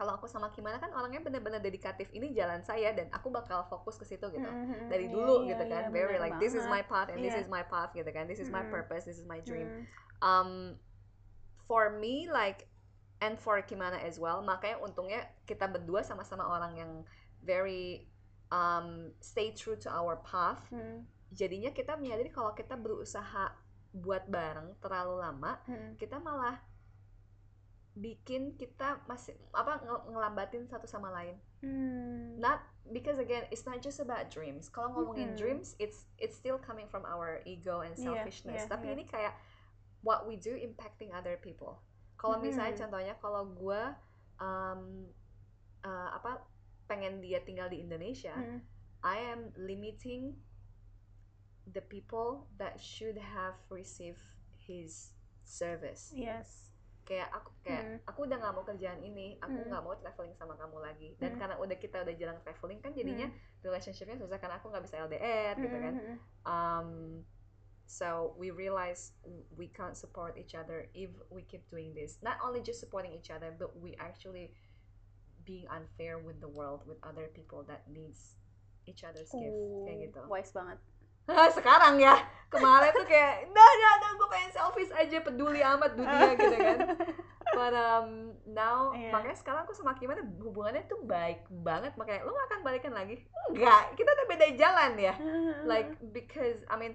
[0.00, 4.00] Kalau aku sama Kimana kan orangnya bener-bener dedikatif ini jalan saya dan aku bakal fokus
[4.00, 4.88] ke situ gitu Mhm.
[4.88, 6.88] dari Iya, dulu iya, gitu kan iya, very like this is my banget.
[6.88, 7.42] path and this Iya.
[7.44, 8.72] is my path gitu kan this is my Mm-mm.
[8.72, 9.84] purpose this is my dream Hmm.
[10.24, 10.50] um
[11.68, 12.64] for me like
[13.20, 16.92] and for Kimana as well makanya untungnya kita berdua sama-sama orang yang
[17.44, 18.08] very
[18.48, 21.04] um stay true to our path Hmm.
[21.30, 23.52] jadinya kita menyadari kalau kita berusaha
[23.92, 25.92] buat bareng terlalu lama Hmm.
[25.94, 26.56] kita malah
[27.94, 32.40] bikin kita masih apa nge- ngelambatin satu sama lain Hmm.
[32.40, 35.36] not because again it's not just about dreams kalau ngomongin Mm-mm.
[35.36, 38.96] dreams it's it's still coming from our ego and selfishness iya, tapi iya.
[38.96, 39.36] ini kayak
[40.00, 41.84] what we do impacting other people
[42.16, 42.82] kalau misalnya Mm-mm.
[42.88, 43.82] contohnya kalau gue
[44.40, 45.04] um,
[45.84, 46.40] uh, apa
[46.88, 48.64] pengen dia tinggal di Indonesia Hmm.
[49.04, 50.40] I am limiting
[51.68, 54.20] the people that should have received
[54.56, 55.12] his
[55.44, 56.69] service Yes.
[57.10, 57.98] Kayak aku kayak Hmm.
[58.06, 59.66] aku udah nggak mau kerjaan ini aku Hmm.
[59.66, 61.40] nggak mau traveling sama kamu lagi dan Hmm.
[61.42, 63.38] karena udah kita udah jarang traveling kan jadinya Hmm.
[63.66, 66.16] relationshipnya susah karena aku nggak bisa LDR gitu kan Hmm.
[66.46, 66.88] um
[67.90, 69.10] so we realize
[69.58, 73.34] we can't support each other if we keep doing this not only just supporting each
[73.34, 74.54] other but we actually
[75.42, 78.38] being unfair with the world with other people that needs
[78.86, 80.78] each other's gift kayak gitu Wise banget.
[81.58, 82.16] sekarang ya
[82.50, 86.78] kemarin tuh kayak nah nah nah gue pengen selfish aja peduli amat dunia gitu kan
[87.50, 89.10] but um, now Iya.
[89.10, 93.94] makanya sekarang aku sama Kimana hubungannya tuh baik banget makanya gak akan balikan lagi enggak
[93.94, 95.14] kita udah beda jalan ya
[95.70, 96.94] like because I mean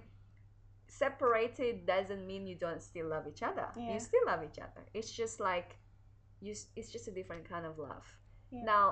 [0.88, 4.04] separated doesn't mean you don't still love each other you Yeah.
[4.04, 5.76] still love each other it's just like
[6.39, 8.06] you it's just a different kind of love
[8.52, 8.63] Yeah.
[8.63, 8.86] now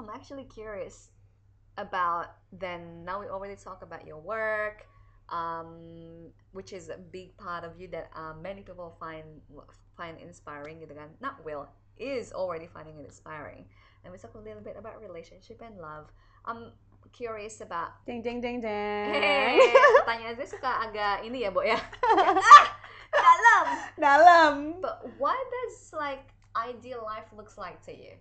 [0.00, 1.11] i'm actually curious
[1.78, 4.86] about then now we already talk about your work
[5.30, 9.24] um which is a big part of you that uh, many people find
[9.96, 13.64] find inspiring gitu kan not will is already finding it inspiring
[14.04, 16.12] and we talk a little bit about relationship and love
[16.44, 16.72] i'm
[17.12, 19.10] curious about jeng jeng jeng jeng.
[19.12, 19.60] Hey,
[20.00, 21.76] pertanyaan saya suka agak ini ya, Bo ya.
[21.76, 22.66] ah,
[23.26, 23.64] dalam.
[24.00, 24.52] Dalam.
[24.80, 28.16] But what does like ideal life looks like to you?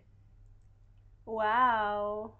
[1.23, 2.35] Wow.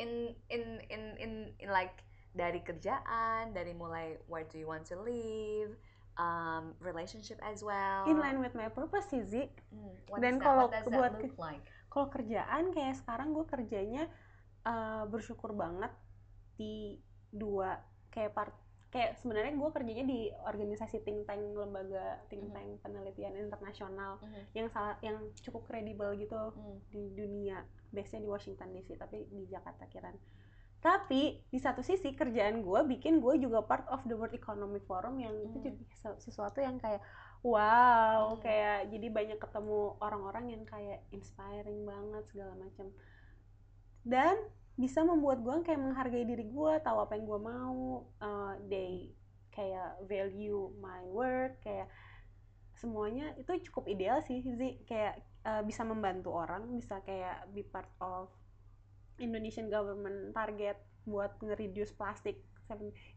[0.00, 2.00] In in in in, in like
[2.32, 5.76] dari kerjaan, dari mulai where do you want to live,
[6.16, 8.06] um, relationship as well.
[8.06, 9.44] In line with my purpose sih, Zi.
[9.72, 11.64] Hmm, Dan kalau buat like?
[11.90, 14.06] Kalau kerjaan kayak sekarang gue kerjanya
[14.62, 15.90] eh, bersyukur banget
[16.54, 17.00] di
[17.32, 17.80] dua
[18.12, 18.54] kayak part
[18.90, 22.52] kayak sebenarnya gue kerjanya di organisasi think tank lembaga think Mhm.
[22.52, 28.28] tank penelitian internasional Mhm, yang salah yang cukup kredibel gitu hmm, di dunia base-nya di
[28.28, 30.18] Washington DC tapi di Jakarta kiran
[30.80, 35.20] tapi di satu sisi kerjaan gue bikin gue juga part of the World Economic Forum
[35.20, 35.64] yang itu Hmm.
[35.64, 36.98] jadi sesu- sesuatu yang kayak
[37.42, 38.42] wow Hmm.
[38.42, 42.90] kayak jadi banyak ketemu orang-orang yang kayak inspiring banget segala macam
[44.02, 44.34] dan
[44.80, 49.12] bisa membuat gue kayak menghargai diri gue tahu apa yang gue mau uh, they
[49.52, 51.92] kayak value my work kayak
[52.80, 54.80] semuanya itu cukup ideal sih Zi.
[54.88, 58.32] Kayak uh, bisa membantu orang bisa kayak be part of
[59.20, 62.40] Indonesian government target buat nge-reduce plastik.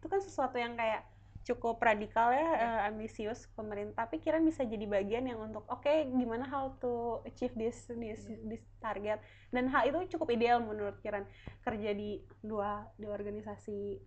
[0.04, 1.08] Itu kan sesuatu yang kayak
[1.43, 6.47] cukup radikal ya uh, ambisius pemerintah tapi Kiran bisa jadi bagian yang untuk oke gimana
[6.47, 8.39] how to achieve this this Iya.
[8.47, 9.19] this target
[9.51, 11.27] dan hal itu cukup ideal menurut Kiran
[11.62, 13.99] kerja di dua di organisasi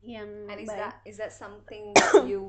[0.00, 0.80] yang And is baik.
[0.80, 2.40] that is that something that you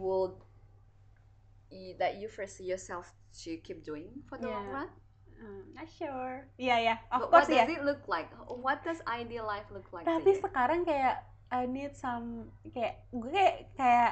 [1.72, 3.12] y- that you foresee yourself
[3.44, 4.76] to keep doing for the long Yeah.
[4.84, 4.90] run?
[5.38, 6.50] Hmm, not sure.
[6.58, 7.64] Iya ya, of But course what ya.
[7.66, 8.30] does it look like?
[8.50, 13.56] What does ideal life look like Tapi sekarang kayak I need some kayak gue kayak
[13.74, 14.12] kayak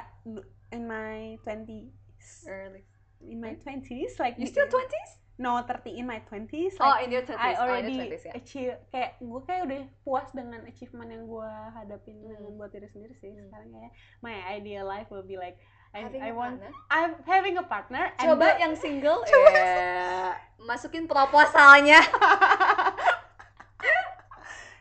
[0.70, 2.82] in my 20s Early.
[3.22, 5.20] in my 20s like You still 20s?
[5.36, 7.36] no 30 in my 20s Oh, like in your 20s.
[7.36, 8.32] I oh, already your 20s, ya.
[8.34, 12.24] achieve kayak gue kayak udah puas dengan achievement yang gue hadapin Hmm.
[12.32, 13.44] dengan buat diri sendiri sih Hmm.
[13.46, 15.60] sekarang kayak my ideal life will be like
[15.92, 16.72] I, Having I want partner?
[16.90, 22.00] I'm having a partner Coba yang single, Coba eh, masukin proposalnya.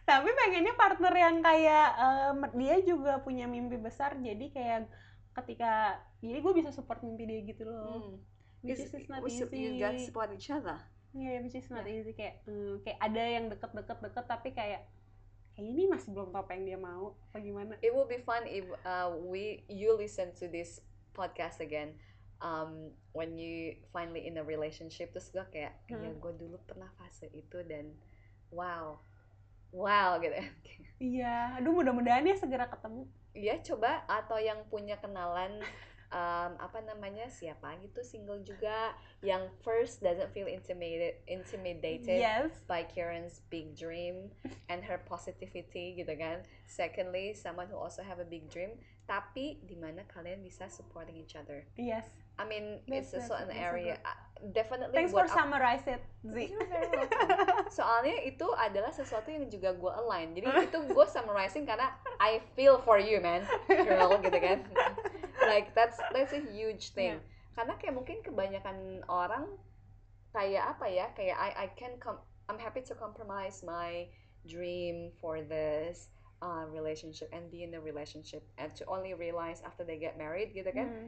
[0.05, 4.85] tapi pengennya partner yang kayak em, dia juga punya mimpi besar jadi kayak
[5.33, 8.15] ketika jadi gue bisa support mimpi dia gitu loh Hmm.
[8.61, 10.77] which Is- is, not easy You guys support each other.
[11.11, 14.83] Iya, which is not easy kayak hmm, kayak ada yang deket-deket deket tapi kayak
[15.55, 18.43] kayak ini masih belum tahu apa yang dia mau apa gimana It will be fun
[18.45, 21.95] if uh, we you listen to this podcast again.
[22.43, 26.19] Um, when you finally in a relationship terus gue kayak Hmm.
[26.19, 27.95] gue dulu pernah fase itu dan
[28.51, 28.99] wow
[29.71, 30.35] wow gitu
[31.13, 35.59] iya aduh mudah-mudahan ya segera ketemu Iya coba atau yang punya kenalan
[36.07, 42.87] um, apa namanya siapa gitu single juga yang first doesn't feel intimidated intimidated yes by
[42.87, 44.31] Karen's big dream
[44.71, 46.47] and her positivity gitu kan.
[46.63, 51.35] Secondly, someone who also have a big dream tapi di mana kalian bisa supporting each
[51.35, 51.67] other.
[51.75, 52.07] yes
[52.39, 53.95] I mean That's- it's a that's- certain that's a area.
[54.35, 56.35] Definitely Thanks for aku- summarize it, Z.
[56.53, 57.07] Welcome.
[57.71, 60.35] Soalnya itu adalah sesuatu yang juga gue align.
[60.35, 64.59] Jadi itu gue summarizing karena I feel for you man, girl gitu kan.
[65.47, 67.17] like that's that's a huge thing.
[67.55, 69.47] Karena kayak mungkin kebanyakan orang
[70.29, 71.05] kayak apa ya?
[71.15, 74.11] Kayak I I can com I'm happy to compromise my
[74.45, 76.11] dream for this
[76.43, 80.53] uh, relationship and be in a relationship and to only realize after they get married
[80.53, 81.07] gitu kan Hmm.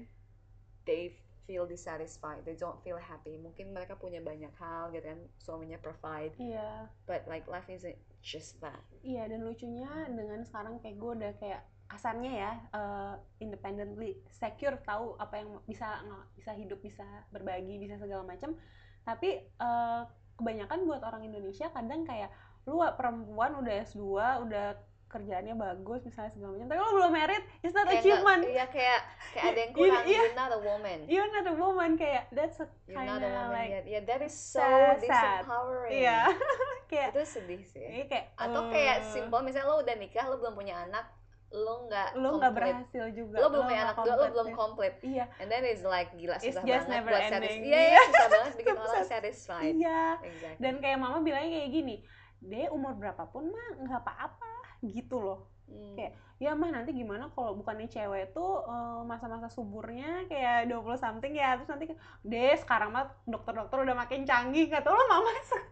[0.90, 1.14] they
[1.48, 3.40] feel dissatisfied, they don't feel happy.
[3.40, 8.60] Mungkin mereka punya banyak hal gitu kan, suaminya provide, Iya, but like life isn't just
[8.60, 8.84] that.
[9.02, 15.16] iya dan lucunya dengan sekarang kayak gue udah kayak kasarnya ya eh, independently secure tahu
[15.16, 18.60] apa yang bisa nggak- bisa hidup bisa berbagi bisa segala macam
[19.08, 20.02] tapi eh,
[20.36, 22.28] kebanyakan buat orang Indonesia kadang kayak
[22.68, 24.04] lu perempuan udah S2
[24.44, 24.76] udah
[25.08, 29.00] kerjaannya bagus misalnya segala macam tapi lo belum married it's not Kayak achievement Iya kayak
[29.30, 30.04] kayak ada yang Iya, kurang.
[30.04, 30.20] iya.
[30.20, 30.98] You're not a woman.
[31.06, 33.86] you're not a woman kayak that's a kind of like yet.
[33.86, 35.42] Yeah, that is so sad, sad.
[35.42, 35.92] disempowering.
[35.94, 36.20] iya
[36.92, 37.80] kayak Itu sedih sih.
[37.82, 41.08] ini kayak Atau kayak eh, simple, misalnya lo udah nikah, lo belum punya anak,
[41.50, 44.94] lo nggak lo nggak berhasil juga Lo belum punya anak juga, lo belum komplit.
[45.02, 47.60] iya And then it's like gila It's susah just banget never buat ending.
[47.64, 49.72] Iya, iya, susah banget bikin orang satisfied.
[49.74, 50.60] iya Exactly.
[50.60, 51.96] dan kayak mama bilangnya kayak gini
[52.40, 56.00] deh umur berapapun mah nggak apa-apa gitu loh Hmm.
[56.00, 61.36] kayak, ya mah nanti gimana kalau bukannya cewek tuh eh, masa-masa suburnya kayak 20 something
[61.36, 61.92] ya terus nanti
[62.24, 65.68] deh sekarang mah dokter-dokter udah makin canggih kata lo mama se-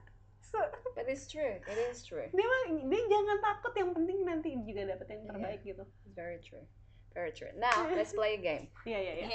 [0.52, 1.64] se- But it's true.
[1.64, 2.28] It is true.
[2.28, 5.30] dia mah dia jangan takut yang penting nanti juga dapet yang Iya.
[5.32, 6.66] terbaik gitu It's very true.
[7.16, 7.56] Very true.
[7.56, 8.68] Now, let's play a game.
[8.84, 9.28] iya iya iya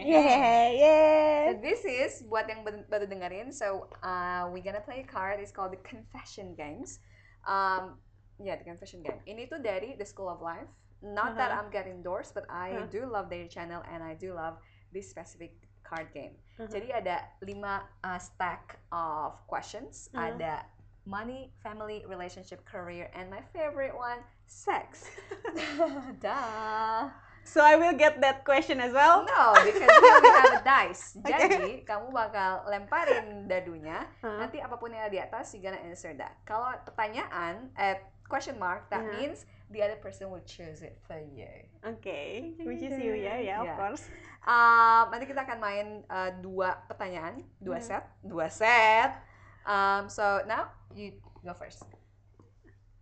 [0.00, 0.64] Yeah.
[0.72, 3.52] yeah So this is buat yang baru, baru dengerin.
[3.52, 5.44] So uh, we gonna play a card.
[5.44, 7.04] It's called the confession games.
[7.44, 8.00] Um,
[8.38, 9.20] yeah, the confession game.
[9.24, 10.68] Ini tuh dari the School of Life.
[10.98, 11.60] Not that Uh-huh.
[11.62, 12.88] I'm getting endorsed, but I Huh.
[12.88, 14.56] do love their channel and I do love
[14.90, 16.34] this specific card game.
[16.56, 16.66] Uh-huh.
[16.66, 20.08] Jadi ada lima uh, stack of questions.
[20.10, 20.32] Uh-huh.
[20.32, 20.64] Ada
[21.04, 24.18] money, family, relationship, career, and my favorite one,
[24.48, 25.06] sex.
[26.24, 27.08] Duh.
[27.46, 31.14] so I will get that question as well No, because we have a dice.
[31.30, 34.02] Jadi kamu bakal lemparin dadunya.
[34.18, 34.42] Huh?
[34.42, 36.34] Nanti apa pun yang ada di atas, you gonna answer that.
[36.42, 39.12] Kalau pertanyaan, eh, question mark, that Yeah.
[39.18, 41.48] means the other person will choose it for you.
[41.82, 43.76] Okay, which is you ya, ya of Yeah.
[43.76, 44.04] course.
[44.42, 47.86] Um, nanti kita akan main uh, dua pertanyaan, dua Hmm.
[47.86, 49.18] set, dua set.
[49.66, 51.82] Um, so now you go first.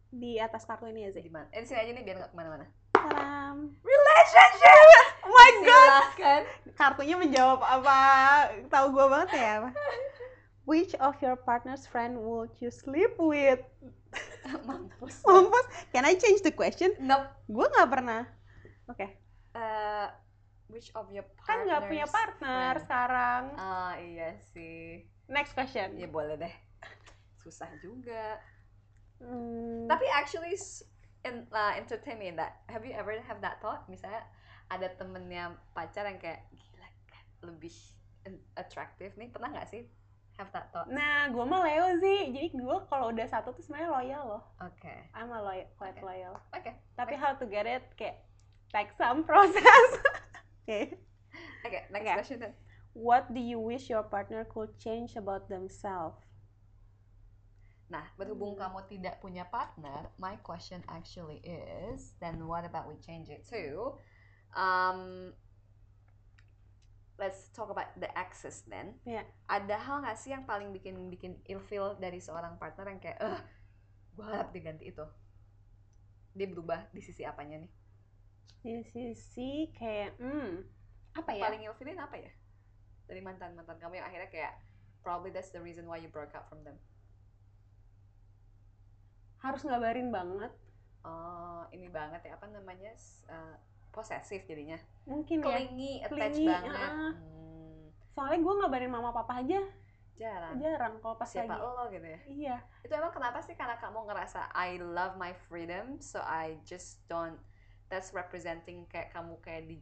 [0.09, 1.21] Di atas kartu ini ya, Zi.
[1.21, 1.51] Di mana?
[1.51, 2.65] Eh, di sini aja nih biar nggak ke mana-mana.
[2.95, 3.77] Salam.
[3.85, 5.05] Relationship.
[5.21, 6.41] Oh my god, Silahkan.
[6.73, 7.99] kartunya menjawab apa?
[8.71, 9.51] Tahu gue banget ya.
[9.61, 9.69] apa?
[10.71, 13.61] Which of your partner's friend would you sleep with?
[14.69, 15.23] Mampus.
[15.23, 16.93] Mampus, can I change the question?
[16.99, 17.29] Nope.
[17.47, 18.23] Gue nggak pernah.
[18.87, 19.09] Oke,
[19.55, 20.11] Uh,
[20.67, 22.83] which of your kan nggak punya partners partner friend?
[22.83, 23.43] sekarang.
[23.55, 25.07] Ah iya sih.
[25.25, 25.95] Next question.
[25.95, 26.51] Ya boleh deh.
[27.39, 28.43] Susah juga.
[29.23, 30.59] Hmm, Tapi actually
[31.23, 32.67] in, uh, entertain me in that.
[32.67, 33.87] Have you ever have that thought?
[33.87, 34.27] Misalnya
[34.67, 37.75] ada temennya pacar yang kayak gila kan lebih
[38.55, 39.31] atraktif nih.
[39.31, 39.87] Pernah nggak sih
[40.39, 40.91] have that thought?
[40.91, 42.31] Nah, gue mah Leo sih.
[42.35, 44.43] Jadi gue kalau udah satu tuh sebenarnya loyal loh.
[44.63, 44.95] Oke.
[45.15, 46.05] I'm a loyal, quite Oke.
[46.07, 46.35] loyal.
[46.55, 46.73] Oke.
[46.99, 48.23] Tapi how to get it kayak
[48.71, 49.89] take some process.
[50.65, 50.99] Oke.
[51.65, 52.15] Oke, next Oke.
[52.19, 52.55] question then.
[52.95, 56.23] What do you wish your partner could change about themselves?
[57.91, 58.71] Nah, berhubung Hmm.
[58.71, 63.95] kamu tidak punya partner, my question actually is, then what about we change it to,
[64.57, 65.31] um,
[67.19, 68.99] let's talk about the exes then.
[69.07, 69.23] Iya.
[69.47, 73.41] Ada hal nggak sih yang paling bikin bikin ilfeel dari seorang partner yang kayak, eh,
[74.19, 75.05] gue harap diganti itu.
[76.35, 77.73] Dia berubah di sisi apanya nih?
[78.65, 80.51] Di sisi kayak, hmm,
[81.15, 81.43] apa ya?
[81.47, 82.33] Paling ilfeelin apa ya?
[83.07, 84.55] Dari mantan mantan kamu yang akhirnya kayak,
[85.05, 86.75] probably that's the reason why you broke up from them.
[89.39, 90.51] Harus ngabarin banget.
[91.05, 92.97] Oh, ini banget ya apa namanya?
[93.29, 93.57] eh,
[93.95, 94.77] posesif jadinya.
[95.07, 95.47] Mungkin ya.
[95.47, 96.91] clingy, attached Clingy, banget.
[96.91, 97.81] Hmm,
[98.11, 99.63] Soalnya gue ngabarin mama papa aja
[100.15, 100.55] jarang.
[100.63, 101.63] jarang kalau pas Siapa lagi.
[101.63, 102.21] lo gitu ya?
[102.27, 102.57] Iya.
[102.83, 103.55] Itu emang kenapa sih?
[103.55, 107.39] Karena kamu ngerasa I love my freedom, so I just don't.
[107.91, 109.79] That's representing kayak kamu kayak di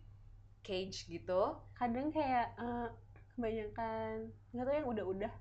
[0.64, 1.56] cage gitu.
[1.76, 2.88] Kadang kayak eh,
[3.36, 5.32] kebanyakan nggak tahu yang udah-udah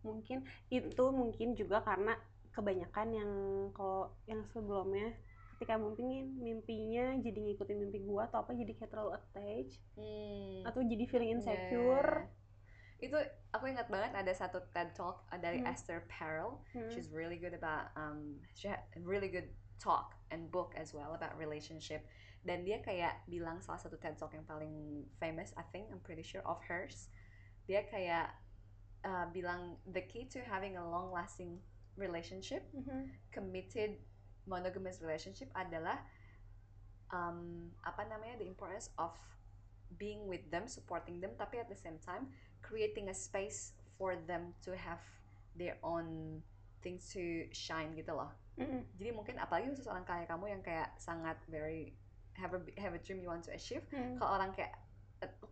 [0.00, 0.38] mungkin
[0.72, 2.16] itu mungkin juga karena
[2.50, 3.30] kebanyakan yang
[3.76, 5.12] kalau yang sebelumnya
[5.60, 10.64] ketika mungkin mimpinya jadi ngikutin mimpi gua atau apa jadi kayak terlalu attached Hmm.
[10.64, 12.32] atau jadi feeling insecure
[12.96, 13.16] Itu
[13.48, 15.68] aku ingat banget ada satu TED Talk uh, dari Hmm.
[15.68, 16.60] Esther Perel.
[16.72, 16.88] Hmm.
[16.92, 21.12] She's really good about um she had a really good talk and book as well
[21.12, 22.04] about relationship.
[22.40, 26.24] dan dia kayak bilang salah satu TED Talk yang paling famous I think I'm pretty
[26.24, 27.12] sure of hers
[27.68, 28.32] dia kayak
[29.04, 31.60] uh, bilang the key to having a long lasting
[32.00, 33.12] relationship Mhm.
[33.28, 34.00] committed
[34.50, 36.02] monogamous relationship adalah
[37.14, 39.14] um, apa namanya the importance of
[39.94, 42.26] being with them supporting them tapi at the same time
[42.62, 45.02] creating a space for them to have
[45.54, 46.38] their own
[46.82, 48.98] things to shine gitu loh Mhm.
[48.98, 51.94] jadi mungkin apalagi khusus orang kayak kamu yang kayak sangat very
[52.36, 54.18] have a have a dream you want to achieve Mhm.
[54.20, 54.74] kalau orang kayak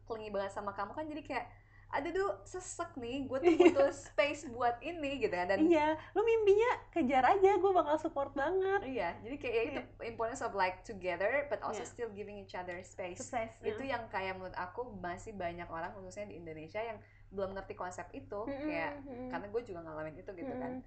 [0.08, 1.46] klingi banget sama kamu kan jadi kayak
[1.90, 6.20] ada tuh sesek nih gue tuh butuh space buat ini gitu kan dan Iya, lu
[6.20, 8.84] mimpinya kejar aja, gue bakal support banget.
[8.84, 11.88] iya jadi kayak ya itu importance of like together but also Iya.
[11.88, 13.48] still giving each other space Sukses.
[13.62, 18.04] itu yang kayak menurut aku masih banyak orang khususnya di Indonesia yang belum ngerti konsep
[18.12, 19.28] itu Mhm, kayak mhm.
[19.28, 20.82] karena gue juga ngalamin itu gitu kan Mhm.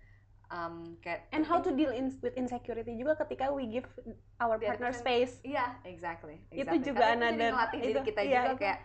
[0.48, 3.90] um, kayak And how to deal in, with insecurity juga ketika we give
[4.38, 5.34] our partner person- space.
[5.42, 6.44] Iya, exactly.
[6.48, 6.84] Itu exactly.
[6.84, 8.60] juga Karena itu another- diri itu, kita iya, juga itu.
[8.60, 8.80] kayak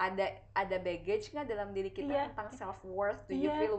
[0.00, 2.24] ada ada baggage nggak dalam diri kita Iya.
[2.32, 3.20] tentang self worth?
[3.28, 3.60] Do you Iya.
[3.60, 3.78] feel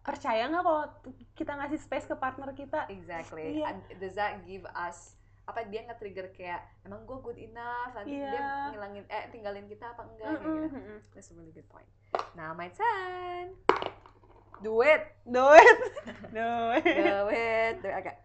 [0.00, 0.88] Percaya nggak kalau
[1.36, 2.88] kita ngasih space ke partner kita?
[2.88, 3.60] exactly?
[3.60, 5.12] And Does that give us
[5.44, 8.48] apa dia nge-trigger kayak emang gue good enough nanti dia Iya.
[8.72, 10.64] ngilangin eh tinggalin kita apa enggak kayak gitu.
[10.66, 10.98] Mhm, mhm.
[11.12, 11.88] That's a really good point.
[12.32, 13.52] Now my turn.
[14.58, 15.04] Do it.
[15.28, 15.78] Do it.
[16.32, 16.84] Do it.
[17.04, 17.76] Do it.
[17.82, 18.16] Okay.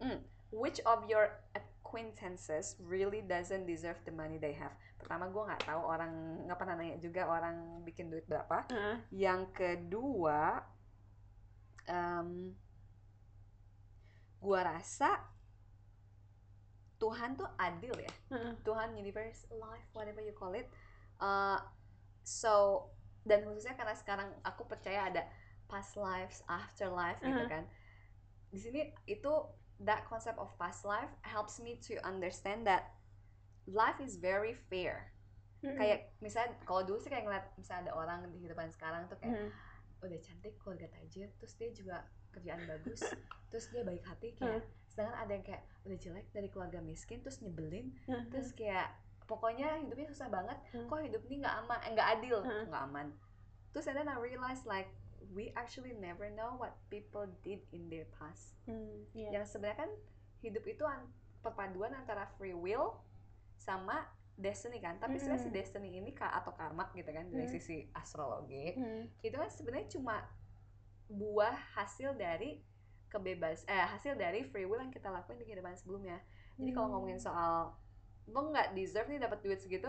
[0.00, 0.18] Hmm.
[0.48, 1.28] Which of your
[1.88, 4.76] acquaintances really doesn't deserve the money they have?
[5.00, 6.12] Pertama gue nggak tahu orang
[6.44, 8.68] nggak pernah nanya juga orang bikin duit berapa.
[8.68, 8.96] Heeh.
[9.08, 10.60] Yang kedua,
[11.88, 12.52] em
[14.38, 15.16] gue rasa
[17.00, 18.12] Tuhan tuh adil ya.
[18.36, 18.52] Heeh.
[18.68, 20.68] Tuhan, universe, life, whatever you call it.
[21.16, 21.56] Uh,
[22.20, 22.84] so
[23.24, 25.24] dan khususnya karena sekarang aku percaya ada
[25.72, 27.48] past lives, after life gitu Uh-huh.
[27.48, 27.64] kan.
[28.52, 29.32] Di sini itu
[29.80, 32.94] that concept of past life helps me to understand that
[33.66, 35.12] life is very fair.
[35.60, 35.74] Mhm.
[35.74, 39.34] Kayak misalnya kalau dulu sih kayak ngeliat misalnya ada orang di kehidupan sekarang tuh kayak
[39.38, 39.50] Mhm.
[39.98, 41.96] udah cantik, keluarga tajir, terus dia juga
[42.30, 43.02] kerjaan bagus,
[43.50, 47.38] terus dia baik hati kayak sedangkan ada yang kayak udah jelek dari keluarga miskin terus
[47.38, 48.30] nyebelin Mhm.
[48.30, 48.92] terus kayak
[49.26, 50.86] pokoknya hidupnya susah banget Hmm.
[50.86, 52.64] kok hidup ini nggak aman eh, nggak adil Hmm.
[52.66, 53.06] nggak aman
[53.72, 54.90] terus and then I realize like
[55.28, 59.40] we actually never know what people did in their past Hmm, iya.
[59.40, 59.90] yang sebenarnya kan
[60.38, 62.98] hidup itu an- perpaduan antara free will
[63.56, 65.58] sama destiny kan tapi sebenarnya si Mm-mm.
[65.58, 67.52] destiny ini ka- atau karma gitu kan dari Hmm.
[67.52, 69.04] sisi astrologi Hmm.
[69.20, 70.22] itu kan sebenarnya cuma
[71.08, 72.60] buah hasil dari
[73.08, 76.20] kebebas eh hasil dari free will yang kita lakuin di kehidupan sebelumnya
[76.54, 76.94] jadi kalau Hmm.
[76.98, 77.72] ngomongin soal
[78.26, 79.88] lo nggak deserve nih dapat duit segitu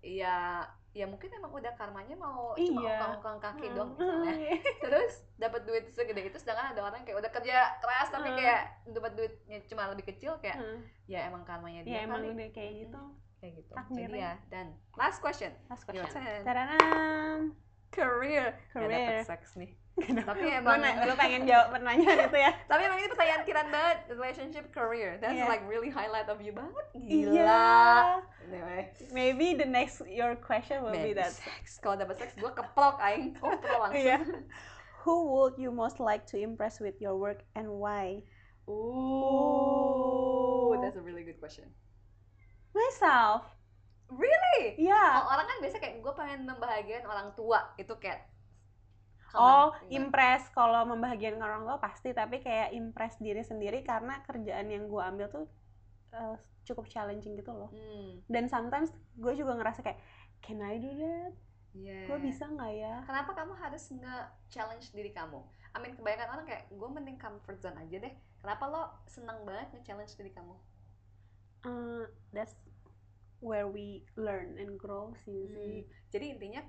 [0.00, 2.94] ya ya mungkin emang udah karmanya mau cuma Iya.
[2.94, 3.74] ongkang-ongkang kaki Hmm.
[3.74, 4.54] doang misalnya
[4.84, 8.38] terus dapat duit segede itu sedangkan ada orang kayak udah kerja keras tapi Hmm.
[8.38, 10.78] kayak dapat duitnya cuma lebih kecil kayak Hmm.
[11.04, 13.02] ya emang karmanya Ya dia emang kali udah kayak gitu.
[13.36, 14.06] kayak gitu takdirnya.
[14.08, 16.06] jadi ya dan last question Last question.
[16.40, 17.52] Tadadam.
[17.90, 18.88] career Career.
[18.88, 22.50] dapet seks nih tapi Lu, emang lu pengen jawab pertanyaan itu ya?
[22.66, 25.46] tapi emang ini pertanyaan kiran banget relationship career that's Iya.
[25.46, 31.14] like really highlight of you banget gila anyway Maybe the next your question will be
[31.14, 31.30] Maybe that.
[31.30, 34.18] seks kalau dapet seks gue keprok aing kontrol langsung Iya.
[35.06, 38.24] Who would you most like to impress with your work and why?
[39.44, 41.68] Ooh, that's a really good question
[42.72, 43.46] Myself.
[44.10, 45.22] really Ya.
[45.22, 48.26] kalau orang kan biasa kayak gue pengen membahagiakan orang tua itu kayak
[49.34, 54.86] Oh, impress kalau membahagiakan orang tua pasti, tapi kayak impress diri sendiri karena kerjaan yang
[54.86, 55.46] gue ambil tuh
[56.14, 57.70] uh, cukup challenging gitu loh.
[57.70, 59.98] hmm, Dan sometimes gue juga ngerasa kayak,
[60.40, 61.32] can I do that?
[61.74, 62.06] yeah.
[62.06, 62.94] Gue bisa nggak ya?
[63.02, 65.42] kenapa kamu harus nge-challenge diri kamu
[65.74, 69.74] I mean kebanyakan orang kayak gue mending comfort zone aja deh kenapa lo senang banget
[69.74, 70.54] nge-challenge diri kamu
[71.64, 72.04] Uh,
[72.36, 72.52] that's
[73.40, 75.48] where we learn and grow sih.
[75.48, 75.80] Hmm,
[76.12, 76.62] jadi intinya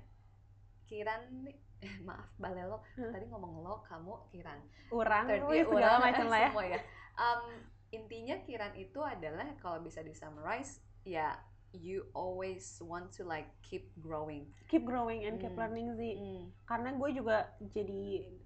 [0.88, 1.52] Kiran
[1.86, 3.12] eh, maaf balelo Hmm.
[3.14, 4.58] tadi ngomong lo kamu Kiran.
[4.90, 6.48] Urang, wih, year segala macam lah ya.
[6.50, 6.80] semua ya.
[7.14, 7.42] Um,
[7.88, 11.38] intinya Kiran itu adalah kalau bisa di summarize ya
[11.70, 14.48] you always want to like keep growing.
[14.66, 15.60] Keep growing and keep Hmm.
[15.60, 16.14] learning sih.
[16.16, 17.36] Hmm, karena gue juga
[17.68, 18.04] jadi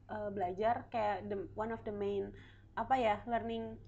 [0.08, 2.34] uh, belajar kayak the, one of the main
[2.74, 3.78] apa ya learning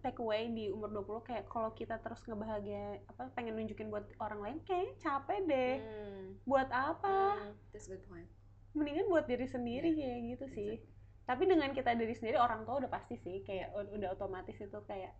[0.00, 4.58] takeaway di umur 20 kayak kalau kita terus ngebahagia apa pengen nunjukin buat orang lain
[4.64, 5.72] kayak capek deh.
[5.76, 7.36] Hmm, buat apa?
[7.36, 8.28] Hmm, that's a good point
[8.72, 11.24] mendingan buat diri sendiri Yeah, kayak gitu sih exactly.
[11.24, 15.14] tapi dengan kita diri sendiri orang tua udah pasti sih kayak udah otomatis itu kayak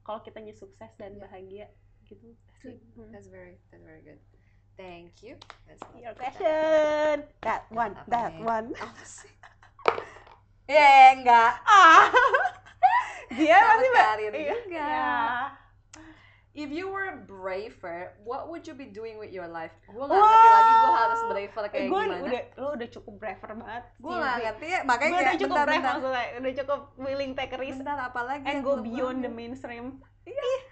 [0.00, 1.22] kalau kitanya sukses dan Yeah.
[1.22, 1.66] bahagia
[2.04, 3.12] gitu Hmm.
[3.12, 4.18] That's very that's very good.
[4.74, 5.38] Thank you.
[5.62, 8.42] That's your question that one Apa that nih?
[8.42, 9.30] one Apa sih?
[10.66, 11.52] Ya enggak.
[11.62, 12.10] ah
[13.38, 14.54] dia pasti ba- karir iya.
[14.56, 14.82] juga.
[14.82, 15.14] Ya.
[16.58, 19.70] If you were braver, what would you be doing with your life?
[19.86, 22.16] Gue gak ngerti lagi gue harus braver kayak gue gimana.
[22.26, 25.66] udah lo udah cukup braver banget gue gak ngerti ya, makanya gue udah cukup bentar,
[25.66, 29.22] brave bentar, maksudnya udah cukup willing take risk bentar apa lagi and go lu beyond
[29.22, 29.38] the ambil?
[29.38, 29.86] mainstream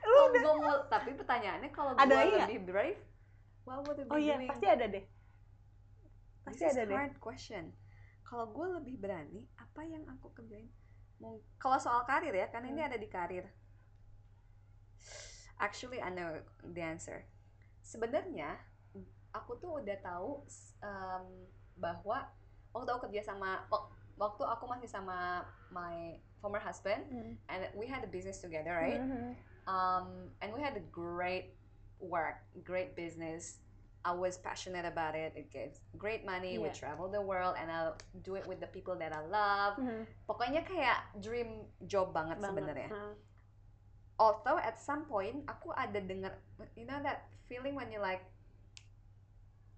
[0.06, 3.00] Kalau gua mau, tapi pertanyaannya kalau gue lebih brave,
[3.64, 4.48] what would I be oh iya doing?
[4.50, 5.04] pasti ada deh
[6.42, 7.64] pasti This is ada deh hard question.
[8.20, 10.66] Kalau gue lebih berani, apa yang aku kerjain?
[11.56, 12.90] Kalau soal karir ya, kan ini Hmm.
[12.90, 13.46] ada di karir.
[15.58, 17.24] Actually, I know the answer.
[17.80, 18.60] Sebenarnya,
[19.32, 20.42] aku tuh udah tahu
[20.80, 21.24] em,
[21.76, 22.28] bahwa
[22.72, 27.32] waktu aku kerja sama wak- waktu aku masih sama my former husband Hmm.
[27.48, 29.00] and we had a business together, right?
[29.00, 29.36] Mhm.
[29.66, 31.56] um, and we had a great
[31.98, 33.58] work, great business.
[34.06, 35.34] I was passionate about it.
[35.34, 36.54] It gives great money.
[36.56, 36.78] We Yeah.
[36.78, 39.74] travel the world, and I'll do it with the people that I love.
[39.76, 40.06] Mhm.
[40.22, 42.46] Pokoknya kayak dream job banget, Banget.
[42.54, 42.88] sebenarnya.
[42.88, 43.12] Nah.
[44.16, 46.40] Although at some point aku ada dengar,
[46.72, 48.24] you know that feeling when you like,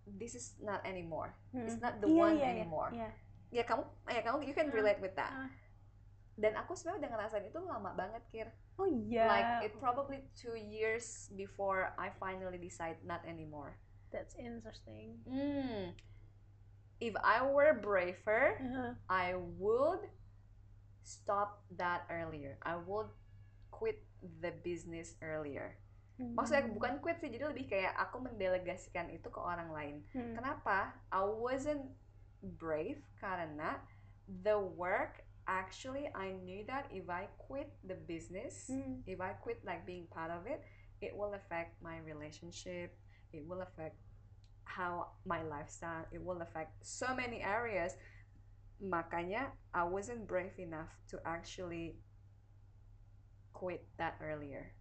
[0.06, 1.34] this is not anymore.
[1.52, 1.84] It's Hmm.
[1.84, 2.90] not the Iya, one iya, iya, anymore.
[2.94, 3.10] iya.
[3.50, 5.32] Ya kamu, ya kamu, you can Ah, relate with that.
[5.32, 5.50] ah.
[6.38, 8.48] Dan aku sebenarnya udah ngerasain itu lama banget, Kir.
[8.78, 13.74] oh iya like it probably two years before I finally decide not anymore.
[14.08, 15.92] that's interesting Hmm.
[16.96, 18.92] If I were braver, Uh-huh.
[19.06, 20.08] I would
[21.04, 22.56] stop that earlier.
[22.64, 23.12] I would
[23.70, 25.78] quit the business earlier.
[26.18, 26.74] Maksudnya Hmm.
[26.74, 29.96] bukan quit sih, jadi lebih kayak aku mendelegasikan itu ke orang lain.
[30.10, 30.34] Hmm.
[30.34, 30.98] Kenapa?
[31.14, 31.94] I wasn't
[32.58, 33.78] brave karena
[34.26, 39.06] the work actually I knew that if I quit the business, Hmm.
[39.06, 40.66] if I quit like being part of it,
[40.98, 42.98] it will affect my relationship.
[43.30, 43.94] It will affect
[44.66, 46.04] how my lifestyle.
[46.10, 47.94] It will affect so many areas.
[48.82, 52.02] Makanya I wasn't brave enough to actually
[53.52, 54.72] quit that earlier.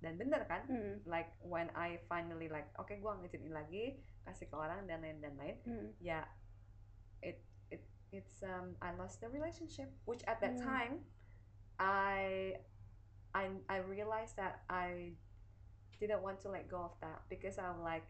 [0.00, 0.64] Dan bener kan?
[0.64, 0.94] Hmm.
[1.04, 5.36] Like when I finally like, oke gue ngizinin lagi, kasih ke orang dan lain dan
[5.36, 5.56] lain.
[5.62, 5.88] Hmm.
[6.00, 6.24] Ya,
[7.20, 10.64] it it it's um I lost the relationship, which at that Hmm.
[10.64, 10.94] time,
[11.76, 12.56] I
[13.30, 15.14] I I realized that I
[15.96, 18.08] didn't want to let go of that because I'm like,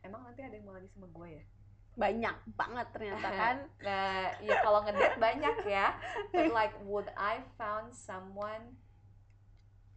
[0.00, 1.44] emang nanti ada yang mau lagi sama gue ya?
[1.98, 5.98] banyak banget ternyata kan Nah, ya kalau ngedate banyak ya.
[6.30, 8.78] But like, would I found someone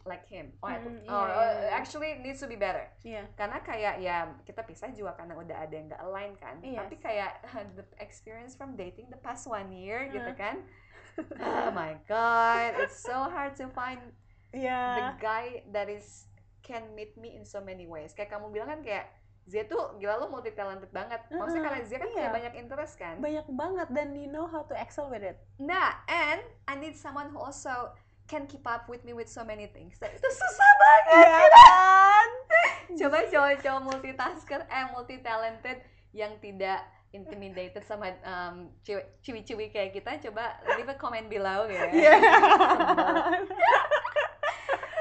[0.04, 0.50] like him?
[0.58, 1.68] Or, Hmm, iya, or, iya, or iya.
[1.72, 2.86] actually it needs to be better.
[3.02, 6.58] iya Karena kayak ya kita pisah juga karena udah ada yang gak align kan.
[6.60, 6.78] Yes.
[6.78, 7.32] Tapi kayak
[7.78, 10.38] the experience from dating the past one year gitu Huh.
[10.38, 10.56] kan.
[11.38, 14.00] oh my god, it's so hard to find
[14.50, 16.24] the iya guy that is
[16.60, 18.12] can meet me in so many ways.
[18.12, 19.06] Kayak kamu bilang kan kayak
[19.42, 21.18] Zia tuh gila lu multi talented banget.
[21.28, 22.32] Maksudnya karena Zia kan punya iya.
[22.32, 23.18] banyak interest kan.
[23.18, 27.28] banyak banget dan you know how to excel with it Nah, and I need someone
[27.28, 27.90] who also
[28.32, 30.00] can keep up with me with so many things.
[30.00, 31.20] Nah, itu susah banget.
[31.20, 32.28] Iya kan
[33.04, 35.84] Coba cowok-cowok multitasker, eh multi talented
[36.16, 36.80] yang tidak
[37.12, 38.72] intimidated sama um,
[39.20, 41.92] ciwi-ciwi kayak kita, coba leave a comment below ya.
[41.92, 42.16] Iya.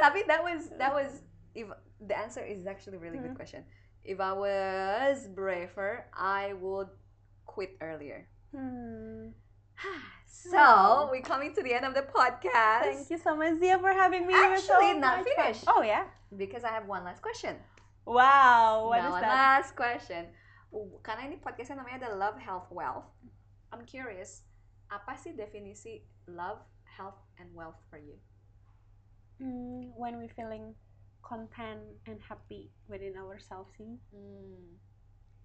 [0.03, 1.23] Tapi that was that was
[1.55, 1.67] if
[2.01, 3.39] the answer is actually a really good Hmm.
[3.39, 3.63] question.
[4.01, 6.89] If I was braver, I would
[7.45, 8.25] quit earlier.
[8.49, 9.37] Hmm.
[10.41, 12.81] So we're coming to the end of the podcast.
[12.81, 14.33] Thank you so much Zia for having me.
[14.33, 15.65] Actually, not finished.
[15.67, 17.55] Oh yeah, Because I have one last question.
[18.05, 18.89] Wow.
[18.89, 19.29] What nah, is one that?
[19.29, 20.33] last question.
[21.05, 23.05] Karena ini podcastnya namanya ada Love, Health, Wealth.
[23.69, 24.41] I'm curious,
[24.89, 28.17] apa sih definisi love, health, and wealth for you?
[29.37, 30.73] Hmm, when we feeling
[31.21, 33.71] content and happy within ourselves.
[33.77, 34.81] Hmm.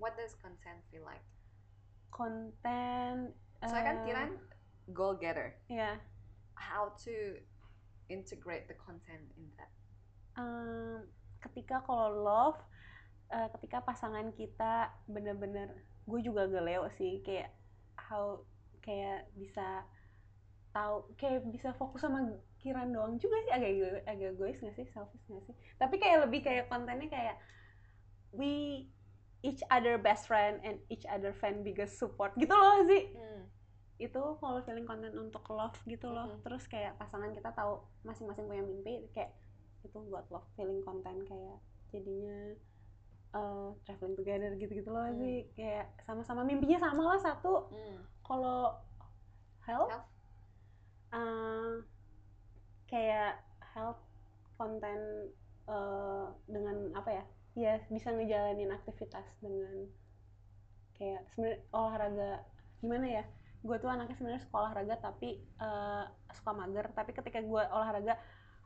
[0.01, 1.23] What does content feel like?
[2.11, 3.37] Content.
[3.65, 4.31] Soalnya kan eh, Kiran
[4.93, 5.57] goal getter.
[5.71, 5.97] Ya.
[6.57, 7.41] How to
[8.09, 9.71] integrate the content in that?
[10.37, 11.09] em,
[11.41, 12.61] ketika kalau love,
[13.33, 15.73] eh, ketika pasangan kita bener-bener,
[16.05, 17.51] gue juga agak leo sih kayak
[17.97, 18.45] how
[18.85, 19.83] kayak bisa
[20.71, 22.23] tahu kayak bisa fokus sama
[22.61, 23.71] Kiran doang juga sih agak
[24.07, 27.37] agak egois nggak sih selfish nggak sih tapi kayak lebih kayak kontennya kayak
[28.31, 28.85] we
[29.43, 33.36] each other best friend and each other fan biggest support gitu loh sih Hmm.
[33.97, 36.45] Itu kalau feeling konten untuk love gitu loh Mhm.
[36.45, 39.33] terus kayak pasangan kita tahu masing-masing punya mimpi kayak
[39.87, 41.59] itu buat love feeling konten kayak
[41.93, 42.53] jadinya
[43.37, 45.19] eh, traveling together gitu-gitu loh Hmm.
[45.21, 47.97] sih kayak sama-sama mimpinya sama lah satu Hmm.
[48.27, 48.75] kalau
[49.67, 50.07] health, Health?
[51.13, 51.73] eh,
[52.91, 53.43] kayak
[53.75, 54.01] health
[54.57, 54.99] konten
[55.69, 57.25] eh, dengan apa ya
[57.57, 59.89] ya bisa ngejalanin aktivitas dengan
[60.97, 62.31] kayak sebenarnya olahraga
[62.81, 63.25] gimana ya
[63.67, 68.15] gue tuh anaknya sebenarnya suka olahraga tapi eh, suka mager tapi ketika gue olahraga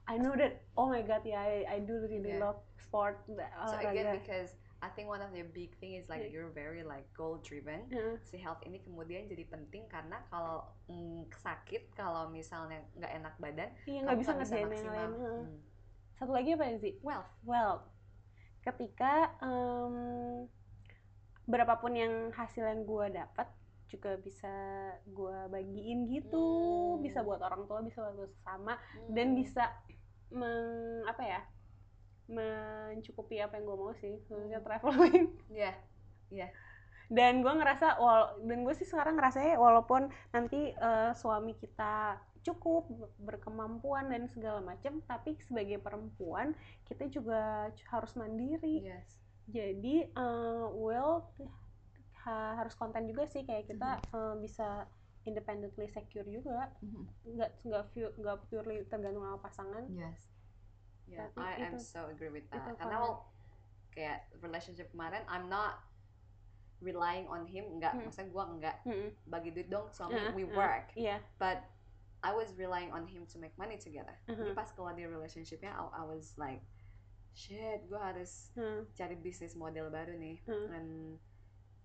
[0.04, 2.44] I know that oh my god yeah I, I do really Yeah.
[2.44, 6.08] love sport the So again olahraga because I think one of the big thing is
[6.08, 6.32] like Yeah.
[6.32, 7.84] you're very like goal driven.
[7.92, 8.16] Heeh.
[8.24, 13.68] Si health ini kemudian jadi penting karena kalau mm, sakit, kalau misalnya nggak enak badan,
[13.84, 15.10] iya nggak bisa ngerjain yang lain.
[15.20, 15.44] Hmm.
[16.16, 17.28] satu lagi apa sih Wealth.
[17.44, 17.84] well
[18.64, 20.48] ketika em,
[21.44, 23.48] berapapun yang hasil yang gue dapat
[23.90, 24.48] juga bisa
[25.04, 26.46] gue bagiin gitu
[26.94, 27.02] Hmm.
[27.02, 28.78] bisa buat orang tua bisa buat sesama
[29.10, 29.38] dan Hmm.
[29.42, 29.64] bisa
[30.30, 31.40] meng apa ya
[32.30, 34.66] mencukupi apa yang gue mau sih maksudnya Hmm.
[34.66, 35.26] traveling
[36.30, 36.46] Iya.
[37.10, 42.86] dan gue ngerasa wal dan gue sih sekarang ngerasanya walaupun nanti eh, suami kita cukup
[43.18, 46.54] berkemampuan dan segala macam tapi sebagai perempuan
[46.86, 49.18] kita juga harus mandiri Yes.
[49.50, 50.14] jadi
[50.72, 51.26] well
[52.24, 54.86] ha- harus konten juga sih kayak kita eh, bisa
[55.24, 56.72] independently secure juga
[57.20, 60.20] nggak nggak fu- nggak purely tergantung sama pasangan Yes.
[61.04, 62.78] Yeah, Tapi I am so agree with that.
[62.78, 63.26] Karena well,
[63.90, 65.82] kayak relationship kemarin, I'm not
[66.80, 67.66] relying on him.
[67.76, 68.06] Enggak, Hmm.
[68.06, 69.08] maksudnya gue enggak Mm-mm.
[69.26, 70.16] bagi duit dong suami.
[70.16, 71.60] Uh, we uh, work, iya but
[72.22, 74.12] I was relying on him to make money together.
[74.28, 74.54] Jadi Mhm.
[74.54, 76.60] pas keluar di relationshipnya, I, I was like,
[77.32, 80.36] shit, gue harus Hmm, cari bisnis model baru nih.
[80.46, 80.88] hmm, And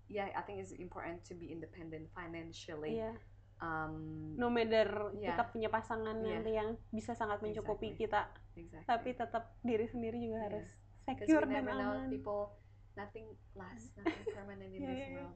[0.08, 2.98] yeah, I think it's important to be independent financially.
[2.98, 3.14] iya
[3.56, 5.32] Um, no matter Iya.
[5.32, 6.44] kita punya pasangan Iya.
[6.44, 8.04] nanti yang bisa sangat mencukupi Exactly.
[8.04, 8.22] kita
[8.60, 8.84] exactly.
[8.84, 10.46] tapi tetap diri sendiri juga Iya.
[10.52, 10.68] harus
[11.08, 12.52] secure dan aman people
[13.00, 15.16] nothing lasts nothing permanent in Yeah, this yeah, yeah.
[15.24, 15.36] world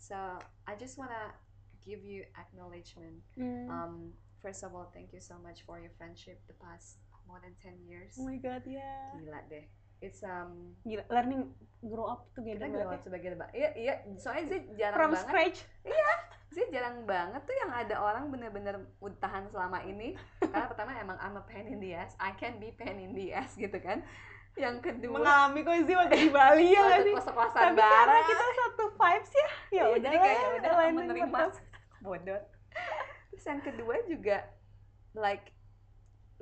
[0.00, 0.16] so
[0.64, 1.36] i just wanna
[1.84, 3.68] give you acknowledgement Hmm.
[3.68, 3.94] um
[4.40, 7.84] first of all thank you so much for your friendship the past more than 10
[7.84, 9.68] years oh my god ya gila deh
[10.02, 11.48] it's um gila learning
[11.82, 13.02] grow up together kita grow up ya.
[13.02, 15.24] sebagai leba iya iya soalnya sih jarang from banget.
[15.26, 15.58] scratch.
[16.52, 18.76] Sih jarang banget tuh yang ada orang bener-bener
[19.24, 20.12] tahan selama ini.
[20.36, 23.32] Karena pertama emang I'm a pain in the ass I can be pain in the
[23.32, 24.04] ass gitu kan.
[24.52, 28.24] Yang kedua mengalami kok sih waktu di Bali ya waktu sih kos-kosan bareng.
[28.28, 29.40] kita satu vibes ya.
[29.40, 31.40] Ya Iya, udah jadi kayak ya udah menerima
[32.04, 32.40] bodoh.
[33.32, 34.36] Terus yang kedua juga
[35.16, 35.56] like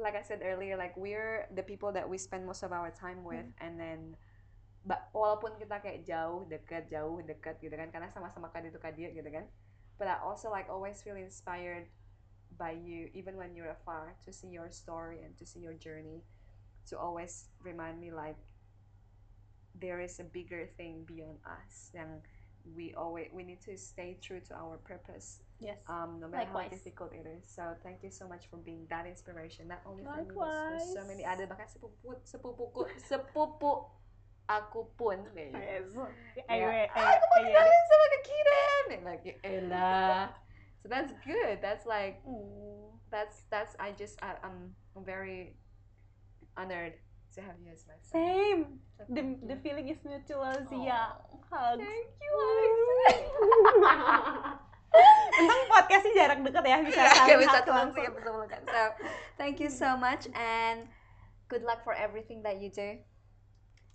[0.01, 3.24] like I said earlier like we're the people that we spend most of our time
[3.24, 3.64] with hmm.
[3.64, 4.16] and then
[4.84, 9.12] ba- walaupun kita kayak jauh dekat jauh dekat gitu kan karena sama-sama kan itu kadia
[9.12, 9.44] gitu kan
[10.01, 11.86] but I also like always feel inspired
[12.57, 16.24] by you even when you're afar to see your story and to see your journey
[16.88, 18.40] to always remind me like
[19.76, 22.20] there is a bigger thing beyond us yang
[22.76, 25.78] we always we need to stay true to our purpose yes.
[25.88, 27.44] Um, no matter how difficult it is.
[27.46, 30.80] So thank you so much for being that inspiration, not only for me, but for
[30.80, 31.46] so many other.
[31.46, 33.86] Bahkan sepupu sepupuku sepupu
[34.50, 35.86] aku pun yes.
[36.34, 40.34] Ya, ayo ayo aku mau ayo kenalin sama Kiran like elah.
[40.82, 41.61] So that's good.
[41.61, 42.24] That's like
[43.12, 44.72] that's that's I just I, I'm
[45.04, 45.54] very
[46.56, 46.96] honored
[47.36, 48.61] to have you as my friend same.
[48.96, 51.14] So the thank the feeling is mutual Zia.
[51.30, 51.84] Oh, hugs.
[51.84, 53.20] Thank you Alex
[55.41, 58.03] Untung podcastnya jarak dekat ya bisa Gak saling bisa ketemu langsung.
[58.05, 58.61] ya bisa pelukan.
[58.66, 58.82] So,
[59.38, 60.91] thank you so much and
[61.49, 62.99] good luck for everything that you do.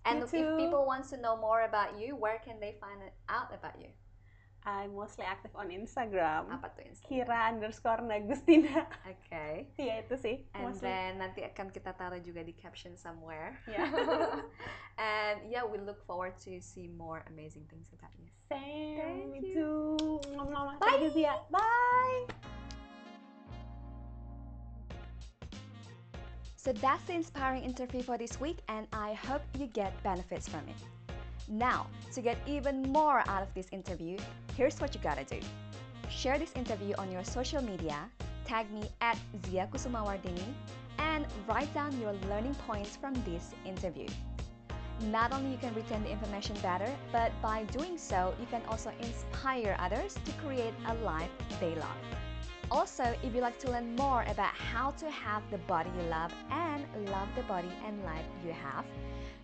[0.06, 3.50] And You if people wants to know more about you, where can they find out
[3.52, 3.90] about you?
[4.66, 7.10] I'm mostly active on Instagram Apa tuh Instagram?
[7.30, 9.70] Kira underscore Nagustina Okay.
[9.78, 13.54] ya itu sih And mostly then nanti akan kita taruh juga di caption somewhere.
[13.70, 13.86] ya
[14.98, 18.26] and yeah, we look forward to see more amazing things about you.
[18.50, 19.54] same Thank me you.
[19.54, 20.76] too Mwah, mwah.
[20.82, 20.86] Bye.
[20.98, 22.26] Thank you Zia bye
[26.56, 30.66] So that's the inspiring interview for this week, and I hope you get benefits from
[30.66, 30.82] it.
[31.48, 34.18] Now, to get even more out of this interview,
[34.58, 35.40] here's what you gotta do
[36.10, 37.98] share this interview on your social media,
[38.46, 39.18] tag me at
[39.48, 40.54] Zia Kusumawardini,
[41.00, 44.08] and write down your learning points from this interview.
[45.12, 48.92] Not only you can retain the information better, but by doing so, you can also
[49.02, 51.30] inspire others to create a life
[51.60, 51.98] they love.
[52.72, 56.34] Also, if you'd like to learn more about how to have the body you love
[56.50, 58.86] and love the body and life you have,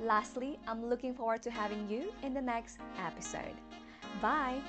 [0.00, 3.56] Lastly, I'm looking forward to having you in the next episode.
[4.20, 4.60] Bye!